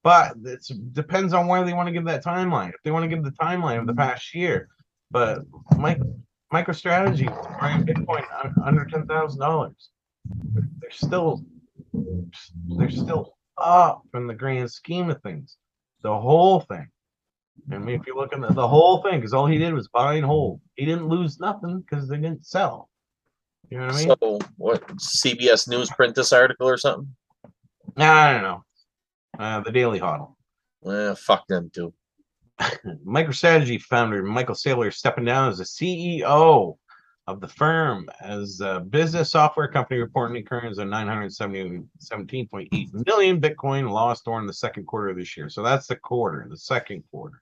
[0.03, 2.71] But it depends on where they want to give that timeline.
[2.71, 4.69] If they want to give the timeline of the past year,
[5.11, 5.43] but
[5.77, 6.01] Mike,
[6.53, 7.29] MicroStrategy
[7.61, 8.25] buying Bitcoin
[8.65, 9.91] under ten thousand dollars.
[10.81, 11.45] They're still,
[11.93, 15.57] they're still up in the grand scheme of things.
[16.03, 16.89] The whole thing.
[17.71, 19.89] I mean, if you look at the, the whole thing, because all he did was
[19.89, 20.61] buy and hold.
[20.75, 22.89] He didn't lose nothing because they didn't sell.
[23.71, 24.15] You know what I mean?
[24.21, 24.87] So, what?
[24.97, 27.15] CBS News print this article or something?
[27.97, 28.65] Nah, I don't know.
[29.39, 30.37] Uh, the Daily Huddle.
[30.87, 31.95] Eh, fuck them too.
[33.07, 36.77] MicroStrategy founder Michael Saylor stepping down as the CEO
[37.29, 44.25] of the firm as a business software company reporting occurrence of 917.8 million Bitcoin lost
[44.25, 45.49] during the second quarter of this year.
[45.49, 47.41] So that's the quarter, the second quarter.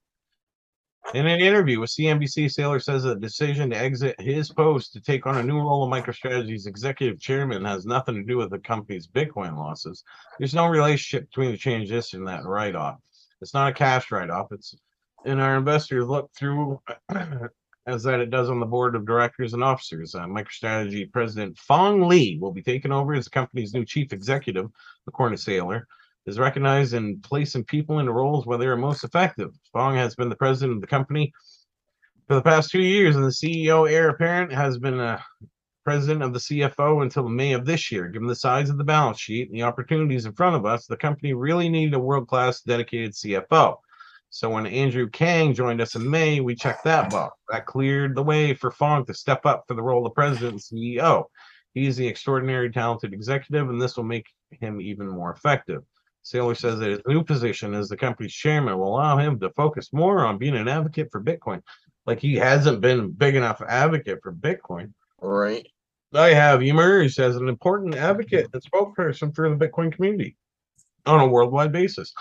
[1.12, 5.26] In an interview with CNBC, Saylor says the decision to exit his post to take
[5.26, 9.08] on a new role of MicroStrategy's executive chairman has nothing to do with the company's
[9.08, 10.04] Bitcoin losses.
[10.38, 12.98] There's no relationship between the change this and that write-off.
[13.40, 14.52] It's not a cash write-off.
[14.52, 14.76] It's
[15.24, 16.80] and our investors look through
[17.86, 20.14] as that it does on the board of directors and officers.
[20.14, 24.70] Uh, MicroStrategy President Phong Le will be taking over as the company's new chief executive,
[25.08, 25.82] according to Saylor.
[26.26, 29.50] Is recognized and placing people into roles where they are most effective.
[29.74, 31.32] Phong has been the president of the company
[32.28, 35.24] for the past two years, and the CEO heir apparent has been a
[35.84, 38.06] president of the CFO until May of this year.
[38.08, 40.96] Given the size of the balance sheet and the opportunities in front of us, the
[40.96, 43.78] company really needed a world class dedicated CFO.
[44.28, 47.36] So when Andrew Kang joined us in May, we checked that box.
[47.48, 50.60] That cleared the way for Phong to step up for the role of president and
[50.60, 51.24] CEO.
[51.74, 54.26] He's the extraordinary talented executive, and this will make
[54.60, 55.82] him even more effective.
[56.24, 59.92] Saylor says that his new position as the company's chairman will allow him to focus
[59.92, 61.62] more on being an advocate for Bitcoin.
[62.06, 64.92] Like he hasn't been a big enough advocate for Bitcoin.
[65.20, 65.66] Right.
[66.12, 70.36] I have emerged as an important advocate and spokesperson for the Bitcoin community
[71.06, 72.12] on a worldwide basis.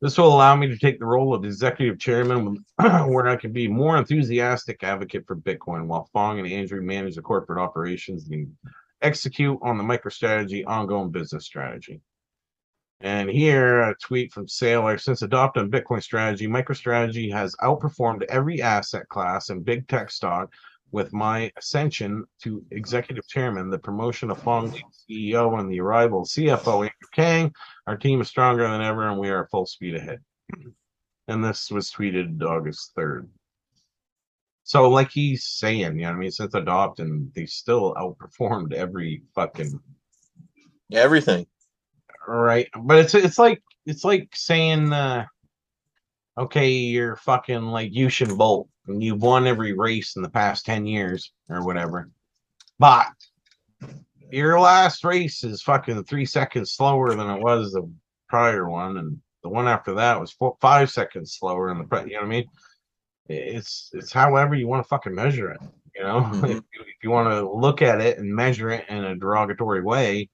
[0.00, 3.66] This will allow me to take the role of executive chairman where I can be
[3.66, 8.52] more enthusiastic advocate for Bitcoin while Phong and Andrew manage the corporate operations and
[9.02, 12.00] execute on the MicroStrategy ongoing business strategy.
[13.00, 19.08] And here a tweet from Saylor since adopting Bitcoin strategy, MicroStrategy has outperformed every asset
[19.08, 20.52] class and big tech stock
[20.90, 24.72] with my ascension to executive chairman, the promotion of Phong
[25.08, 27.52] CEO, and the arrival of CFO Andrew Kang,
[27.86, 30.20] our team is stronger than ever, and we are full speed ahead.
[31.30, 33.28] And this was tweeted August third.
[34.62, 39.24] So, like he's saying, you know, what I mean, since adopting, they still outperformed every
[39.34, 39.78] fucking
[40.90, 41.46] Everything.
[42.36, 42.68] Right.
[42.82, 45.26] But it's it's like it's like saying, uh,
[46.36, 50.86] okay, you're fucking like Usain Bolt, and you've won every race in the past ten
[50.86, 52.10] years or whatever,
[52.78, 53.06] but
[54.30, 57.90] your last race is fucking three seconds slower than it was the
[58.28, 62.02] prior one, and the one after that was four, five seconds slower in the pre-
[62.02, 62.44] you know what I mean?
[63.28, 65.60] It's it's however you want to fucking measure it.
[65.96, 66.44] You know, Mhm.
[66.44, 69.82] if, you, if you want to look at it and measure it in a derogatory
[69.82, 70.28] way,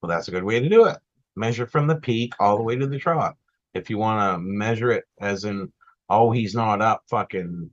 [0.00, 0.96] well, that's a good way to do it.
[1.36, 3.36] Measure from the peak all the way to the trough.
[3.74, 5.72] If you want to measure it as in,
[6.08, 7.70] oh, he's not up fucking,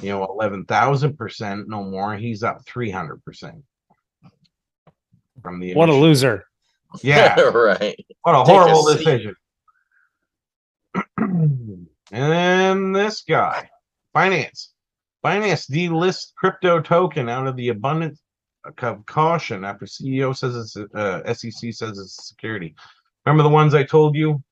[0.00, 2.16] you know, eleven thousand percent no more.
[2.16, 3.62] He's up three hundred percent
[5.42, 6.46] from the What a loser.
[7.02, 7.38] yeah.
[7.40, 7.96] right.
[8.22, 8.98] What a Take horrible seat.
[8.98, 9.34] decision.
[11.18, 13.68] and then this guy,
[14.14, 14.68] Binance.
[15.24, 18.20] Binance delist crypto token out of the abundance
[18.64, 22.74] of caution after CEO says it's uh, SEC says it's security.
[23.26, 24.42] Remember the ones I told you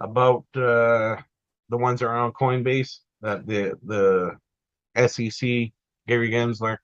[0.00, 1.16] about uh,
[1.68, 4.36] the ones that are on Coinbase that the the
[5.08, 5.70] SEC
[6.06, 6.78] Gary Gensler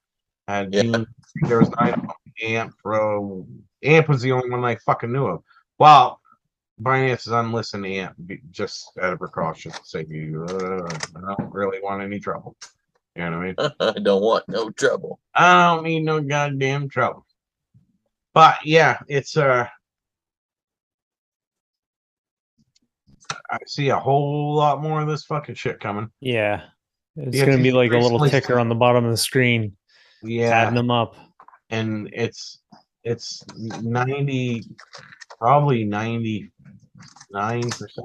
[0.49, 1.05] had Yeah.
[1.43, 2.07] there was nine.
[2.43, 3.47] Amp, bro.
[3.85, 5.43] Amp was the only one I fucking knew of.
[5.79, 6.21] Well,
[6.83, 8.17] Binance is unlisted Amp
[8.51, 9.73] just out of precaution.
[9.85, 12.57] Say you uh, I don't really want any trouble.
[13.17, 13.73] You know what I mean?
[13.97, 15.21] I don't want no trouble.
[15.35, 17.25] I don't need no goddamn trouble.
[18.33, 19.67] But yeah, it's uh
[23.51, 26.11] I see a whole lot more of this fucking shit coming.
[26.21, 26.63] Yeah.
[27.17, 29.77] It's Yeah, gonna be like a little ticker on the bottom of the screen,
[30.23, 30.51] Yeah.
[30.51, 31.15] adding them up.
[31.71, 32.61] and it's
[33.05, 34.65] it's 90
[35.39, 36.51] probably 99%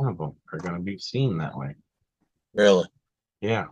[0.10, 1.76] of them are going to be seen that way
[2.53, 2.86] Really.
[3.41, 3.66] yeah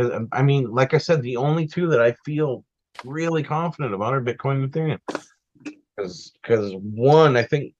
[0.00, 2.64] um, i mean like i said the only two that i feel
[3.04, 4.98] really confident about are bitcoin and ethereum
[5.96, 7.74] because because one i think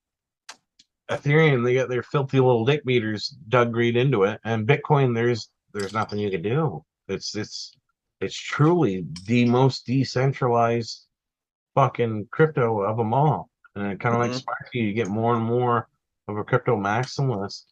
[1.09, 5.49] ethereum they got their filthy little dick beaters dug right into it and bitcoin there's
[5.73, 7.75] there's nothing you can do it's it's
[8.21, 11.07] it's truly the most decentralized
[11.75, 13.49] fucking crypto of them all.
[13.75, 14.35] And it kind of like Mhm.
[14.35, 15.87] Sparky, you get more and more
[16.27, 17.65] of a crypto maximalist.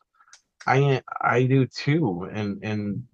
[0.65, 3.07] I I do too, and and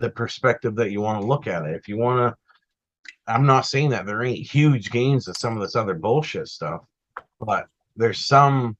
[0.00, 1.76] the perspective that you want to look at it.
[1.76, 2.36] If you want to,
[3.32, 6.80] I'm not saying that there ain't huge gains of some of this other bullshit stuff,
[7.38, 8.76] but there's some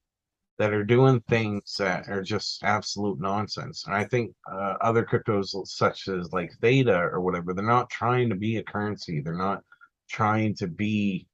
[0.57, 3.85] that are doing things that are just absolute nonsense.
[3.87, 8.29] And I think uh, other cryptos such as like Theta or whatever, they're not trying
[8.29, 9.21] to be a currency.
[9.21, 9.63] They're not
[10.09, 11.25] trying to be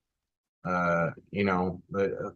[0.65, 1.81] uh you know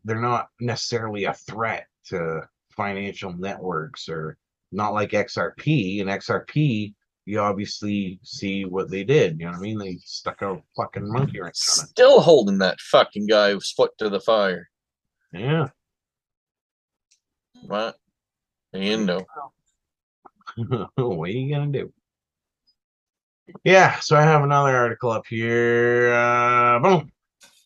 [0.06, 2.42] they're not necessarily a threat to
[2.76, 4.38] financial networks or
[4.72, 6.94] not like XRP and XRP
[7.26, 11.12] you obviously see what they did you know what I mean they stuck a fucking
[11.12, 14.70] monkey wrench on Still holding that fucking guy's foot to the fire.
[15.34, 15.70] yeah
[17.66, 17.96] What?
[18.74, 19.26] You know.
[20.96, 21.94] what are you gonna do
[23.64, 27.12] yeah so I have another article up here uh boom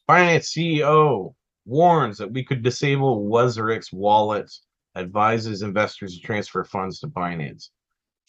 [0.10, 1.34] Binance CEO
[1.66, 4.62] warns that we could disable WazirX wallets
[4.96, 7.70] advises investors to transfer funds to Binance.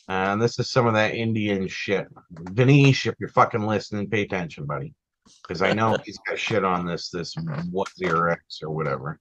[0.08, 2.06] And this is some of that Indian shit.
[2.32, 4.94] Dinesh, if you're fucking listening, pay attention, buddy.
[5.42, 7.34] Because I know he's got shit on this, this
[7.70, 9.18] what zero X or whatever.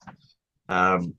[0.70, 1.16] Um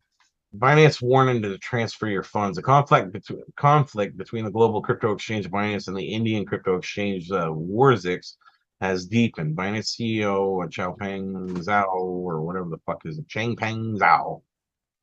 [0.57, 2.57] Binance warning to transfer your funds.
[2.57, 7.31] A conflict between conflict between the global crypto exchange Binance and the Indian crypto exchange
[7.31, 8.37] uh, WazirX
[8.81, 9.57] has deepened.
[9.57, 14.43] Binance CEO uh, Xiaopeng Zhao or whatever the fuck is it, Changpeng Zhao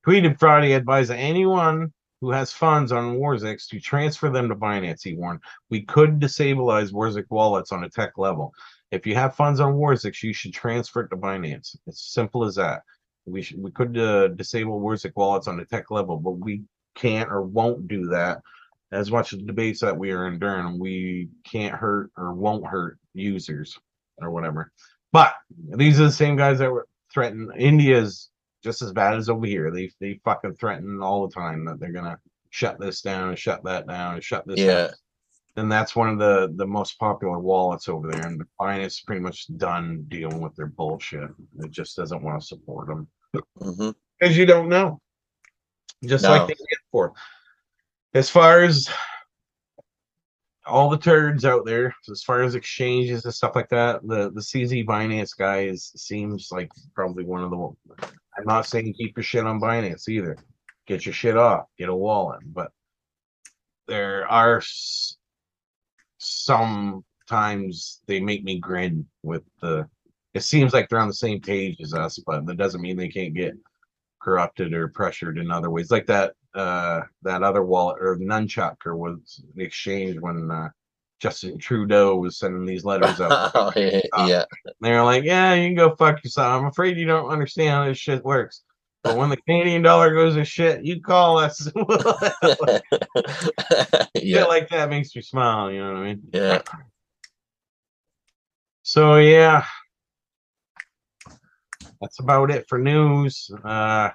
[0.05, 1.93] tweeted Friday advised that anyone
[2.24, 5.41] who has funds on WazirX to transfer them to Binance, he warned.
[5.69, 8.53] We could disabilize WazirX wallets on a tech level.
[8.91, 11.76] If you have funds on WazirX, you should transfer it to Binance.
[11.86, 12.84] It's simple as that.
[13.26, 16.61] We should we could uh, disable WazirX wallets on a tech level, but we
[16.95, 18.39] can't or won't do that.
[18.93, 22.99] As much as the debates that we are enduring, we can't hurt or won't hurt
[23.13, 23.78] users
[24.21, 24.71] or whatever.
[25.11, 25.34] But
[25.76, 27.51] these are the same guys that were threatened.
[27.57, 28.30] India's
[28.64, 29.72] just as bad as over here.
[29.72, 33.64] They they fucking threaten all the time that they're gonna shut this down and shut
[33.64, 34.68] that down and shut this down.
[34.68, 34.91] Yeah.
[35.55, 38.26] And that's one of the the most popular wallets over there.
[38.26, 41.30] And the Binance is pretty much done dealing with their bullshit.
[41.59, 44.32] It just doesn't want to support them because mm-hmm.
[44.32, 44.99] you don't know.
[46.03, 46.32] Just No.
[46.32, 47.14] like they get for.
[48.14, 48.89] As far as
[50.66, 54.41] all the turds out there, as far as exchanges and stuff like that, the the
[54.41, 58.07] CZ Binance guy is seems like probably one of the.
[58.38, 60.38] I'm not saying keep your shit on Binance either.
[60.88, 61.67] Get your shit off.
[61.77, 62.71] Get a wallet, but
[63.88, 65.17] there are s-
[66.17, 69.88] sometimes they make me grin with the.
[70.34, 73.07] It seems like they're on the same page as us, but that doesn't mean they
[73.09, 73.53] can't get
[74.21, 75.91] corrupted or pressured in other ways.
[75.91, 80.69] Like that uh that other wallet or Nunchuk or was the exchange when uh
[81.24, 83.51] Justin Trudeau was sending these letters out.
[83.55, 84.43] Oh, yeah, yeah.
[84.82, 86.61] They're like, Yeah, you can go fuck yourself.
[86.61, 88.63] I'm afraid you don't understand how this shit works.
[89.03, 91.71] But when the Canadian dollar goes to shit, you call us.
[94.13, 94.39] yeah.
[94.41, 96.24] Shit like that makes me smile, you know what I mean?
[96.34, 96.61] Yeah.
[98.82, 99.63] So yeah.
[102.01, 103.49] That's about it for news.
[103.63, 104.09] Uh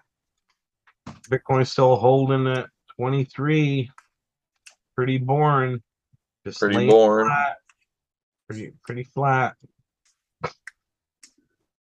[1.31, 2.67] Bitcoin's still holding at
[2.99, 3.91] 23.
[4.95, 5.83] Pretty boring.
[6.47, 7.27] Just Pretty laying boring.
[7.29, 7.57] flat.
[8.49, 9.57] Pretty pretty flat.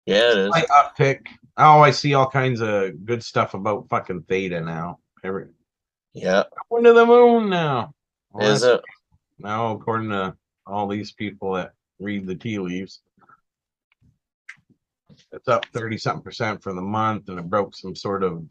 [0.06, 0.48] Yeah, it is.
[0.48, 1.26] Slight uptick.
[1.56, 4.98] Oh, I see all kinds of good stuff about fucking theta now.
[5.24, 5.48] Every
[6.12, 6.44] Yeah.
[6.70, 7.94] going to the moon now.
[8.40, 8.80] Is it?
[9.40, 10.36] now according to
[10.66, 13.02] all these people that read the tea leaves
[15.32, 18.44] it's up 30 something percent for the month and it broke some sort of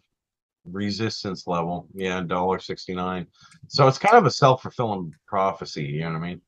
[0.71, 3.27] resistance level yeah dollar 69
[3.67, 6.41] so it's kind of a self-fulfilling prophecy you know what i mean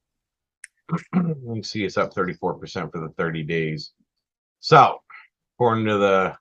[1.56, 3.92] you see it's up 34 percent for the 30 days
[4.60, 5.00] so
[5.56, 6.36] according to the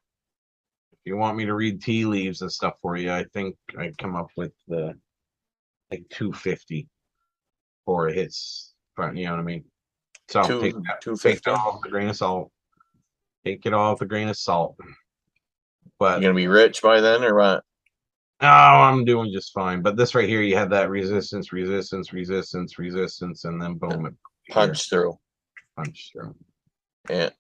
[0.93, 3.93] if you want me to read tea leaves and stuff for you i think i
[3.99, 4.95] come up with the
[5.91, 6.89] like 250
[7.85, 9.65] for it hits front, you know what I mean?
[10.29, 11.51] So Two, take that, two take fifty.
[11.53, 12.51] with a grain of salt.
[13.47, 14.77] Take it all with a grain of salt.
[15.99, 17.65] But you're gonna be rich by then or what?
[18.41, 19.83] Oh, I'm doing just fine.
[19.83, 24.15] But this right here, you have that resistance, resistance, resistance, resistance, and then boom, it
[24.51, 25.19] Punch through.
[25.77, 26.35] punch through.
[27.11, 27.31] Yeah.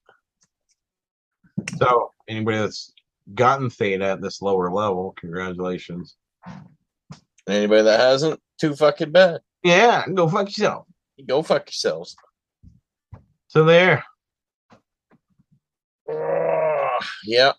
[1.78, 2.92] So anybody that's
[3.34, 6.16] gotten theta at this lower level, congratulations.
[7.49, 9.40] Anybody that hasn't, too fucking bad.
[9.62, 10.86] Yeah, go fuck yourself.
[11.26, 12.14] Go fuck yourselves.
[13.49, 14.05] So there.
[17.24, 17.53] Yeah.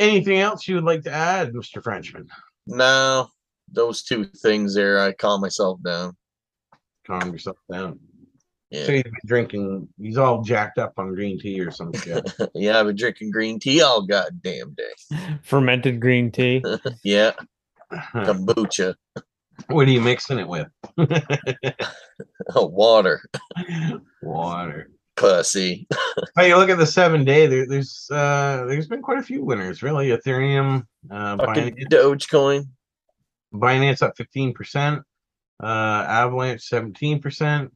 [0.00, 1.82] Anything else you would like to add, Mr.
[1.82, 2.26] Frenchman?
[2.66, 3.28] No,
[3.70, 6.16] those two things there, I calm myself down.
[7.06, 7.98] Calm yourself down.
[8.72, 8.90] So Yeah.
[8.92, 9.88] he's been drinking.
[10.00, 12.32] He's all jacked up on green tea or some shit.
[12.54, 15.18] yeah, I've been drinking green tea all goddamn day.
[15.42, 16.64] Fermented green tea.
[17.04, 17.32] Yeah,
[17.92, 18.94] kombucha,
[19.68, 20.66] what are you mixing it with?
[22.56, 23.20] water,
[24.22, 24.90] Water.
[25.16, 25.86] Pussy.
[26.36, 27.46] Hey, you look at the seven day.
[27.46, 30.08] There, there's uh, there's been quite a few winners, really.
[30.08, 32.68] Ethereum, uh, Binance, Dogecoin.
[33.52, 35.02] Binance up fifteen percent.
[35.62, 37.72] Uh, Avalanche seventeen percent.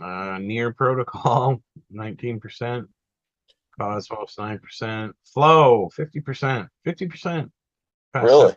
[0.00, 2.88] Uh, Near Protocol nineteen percent.
[3.78, 5.14] Cosmos nine percent.
[5.24, 6.68] Flow fifty percent.
[6.84, 7.50] Fifty percent.
[8.14, 8.54] Really?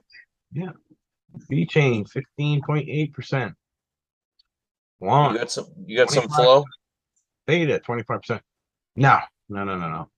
[0.52, 0.72] Yeah.
[1.50, 3.54] B chain fifteen point eight percent.
[5.02, 5.68] You got some.
[5.86, 6.64] You got some flow.
[7.48, 8.42] Five percent.
[8.96, 9.20] No,
[9.50, 10.10] no, no, no, no.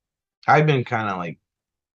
[0.48, 1.40] I've been kind of like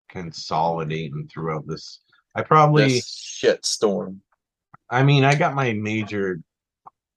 [0.08, 2.00] consolidating throughout this.
[2.34, 4.20] I probably, This shit storm.
[4.90, 6.40] I mean, I got my major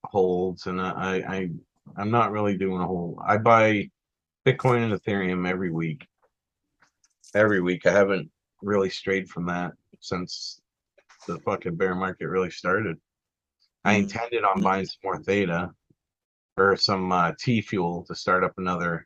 [0.05, 1.49] holds, and I, I,
[1.97, 3.21] I'm not really doing a whole.
[3.25, 3.89] I buy
[4.45, 6.07] Bitcoin and Ethereum every week.
[7.35, 10.61] Every week, I haven't really strayed from that since
[11.27, 12.97] the fucking bear market really started.
[13.83, 14.03] I Mm.
[14.03, 15.71] intended on buying some more Theta
[16.57, 19.05] or some uh, TFuel to start up another.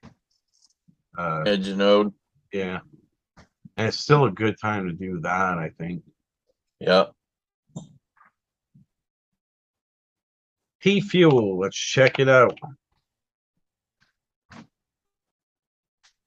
[1.18, 2.14] Uh, Edge node.
[2.54, 2.80] yeah,
[3.78, 5.58] and it's still a good time to do that.
[5.58, 6.04] I think
[6.80, 7.12] Yep.
[10.84, 11.60] TFuel.
[11.62, 12.58] Let's check it out.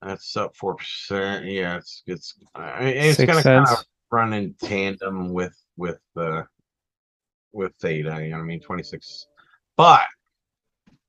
[0.02, 1.46] That's up four percent.
[1.46, 3.80] Yeah, it's it's I- it's Six gonna kind cents.
[3.80, 6.46] of run in tandem with with the
[7.52, 8.22] with theta.
[8.22, 8.60] You know what I mean?
[8.60, 9.26] Twenty six,
[9.78, 10.02] but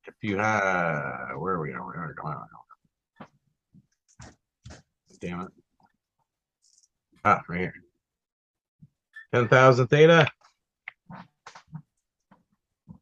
[0.06, 1.70] if you have where are we?
[1.70, 2.36] Where are we going?
[5.20, 5.48] Damn it!
[7.24, 7.74] Ah, right here.
[9.34, 10.28] Ten thousand theta.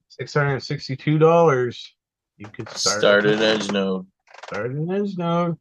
[0.09, 1.94] Six hundred sixty-two dollars.
[2.36, 4.07] You could start Start an edge node.
[4.46, 5.57] Start an edge node.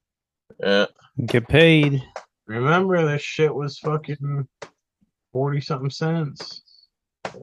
[0.59, 0.85] Yeah.
[1.25, 2.03] Get paid.
[2.45, 4.47] Remember, this shit was fucking
[5.31, 6.61] forty something cents.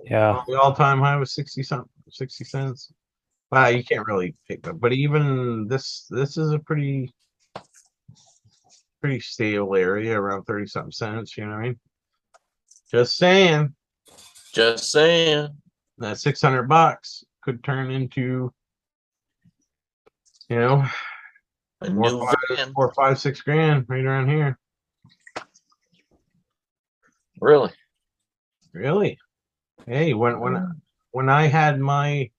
[0.05, 0.42] Yeah.
[0.46, 2.92] The all time high was sixty something, sixty cents.
[3.51, 4.80] Wow, you can't really pick that.
[4.80, 7.12] But even this, this is a pretty,
[9.01, 11.36] pretty stable area around thirty something cents.
[11.36, 11.80] You know what I mean?
[12.90, 13.74] Just saying,
[14.53, 15.48] Just saying.
[15.98, 18.53] that six hundred bucks could turn into,
[20.48, 20.84] you know,
[21.80, 22.72] A four, new five, van.
[22.72, 24.59] four, five, six grand right around here.
[27.40, 27.72] Really?
[28.72, 29.18] Really?
[29.86, 30.70] Hey, when when hmm.
[31.12, 32.30] when I had my,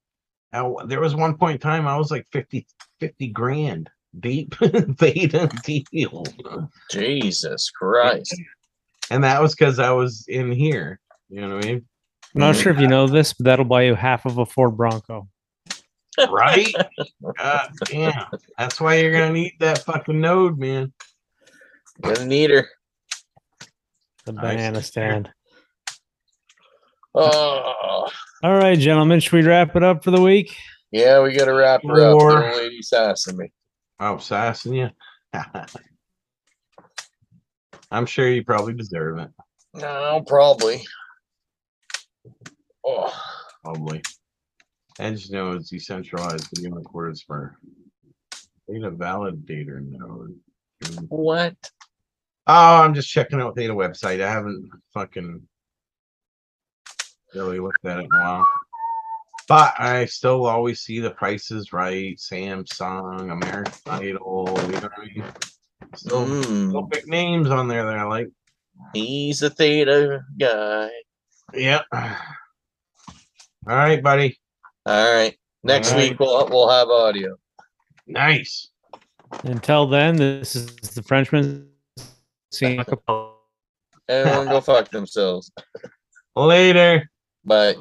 [0.52, 2.66] there was one point in time I was like 50,
[3.00, 3.90] 50 grand
[4.20, 4.56] deep
[4.98, 6.26] Theta deal,
[6.90, 8.36] Jesus Christ.
[9.10, 11.00] and that was because I was in here.
[11.30, 11.86] You know what I mean?
[12.36, 14.78] I'm not sure if you know this, but that'll buy you half of a Ford
[14.78, 15.28] Bronco.
[16.30, 16.74] Right?
[17.38, 18.26] God damn.
[18.58, 20.94] That's why you're gonna need that fucking node, man.
[22.02, 22.68] Gonna need her.
[24.26, 25.30] The banana stand.
[27.14, 28.08] Oh,
[28.44, 30.56] All right, gentlemen, should we wrap it up for the week?
[30.92, 32.16] yeah, we gotta wrap her up.
[32.16, 33.52] Or- Little lady sassing me.
[34.00, 34.90] Oh, sassing you.
[37.92, 39.30] I'm sure you probably deserve it.
[39.74, 40.82] No, probably.
[42.86, 43.14] Oh,
[43.64, 44.02] Probably.
[45.00, 47.58] Edge nodes decentralized video recorders for
[48.68, 50.36] Theta validator node.
[51.10, 51.56] What?
[52.48, 54.22] Oh, I'm just checking out Theta website.
[54.22, 55.42] I haven't fucking
[57.34, 58.46] really looked at it in a while.
[59.48, 62.16] But I still always see the prices right.
[62.18, 65.26] Samsung, American Idol, you know what I mean?
[65.96, 68.28] Still, still Mm, big names on there that I like.
[68.94, 70.90] he's a theta guy.
[71.54, 71.86] Yep.
[71.92, 72.16] All
[73.68, 74.40] right, buddy.
[74.86, 75.38] All right.
[75.64, 76.12] Next Alright.
[76.12, 77.36] week we'll we'll have audio.
[78.08, 78.70] Nice.
[79.44, 81.68] Until then, this is the Frenchman.
[82.52, 82.84] Seeing
[84.10, 85.52] Everyone go fuck themselves.
[86.36, 87.11] Later.
[87.46, 87.76] Bye.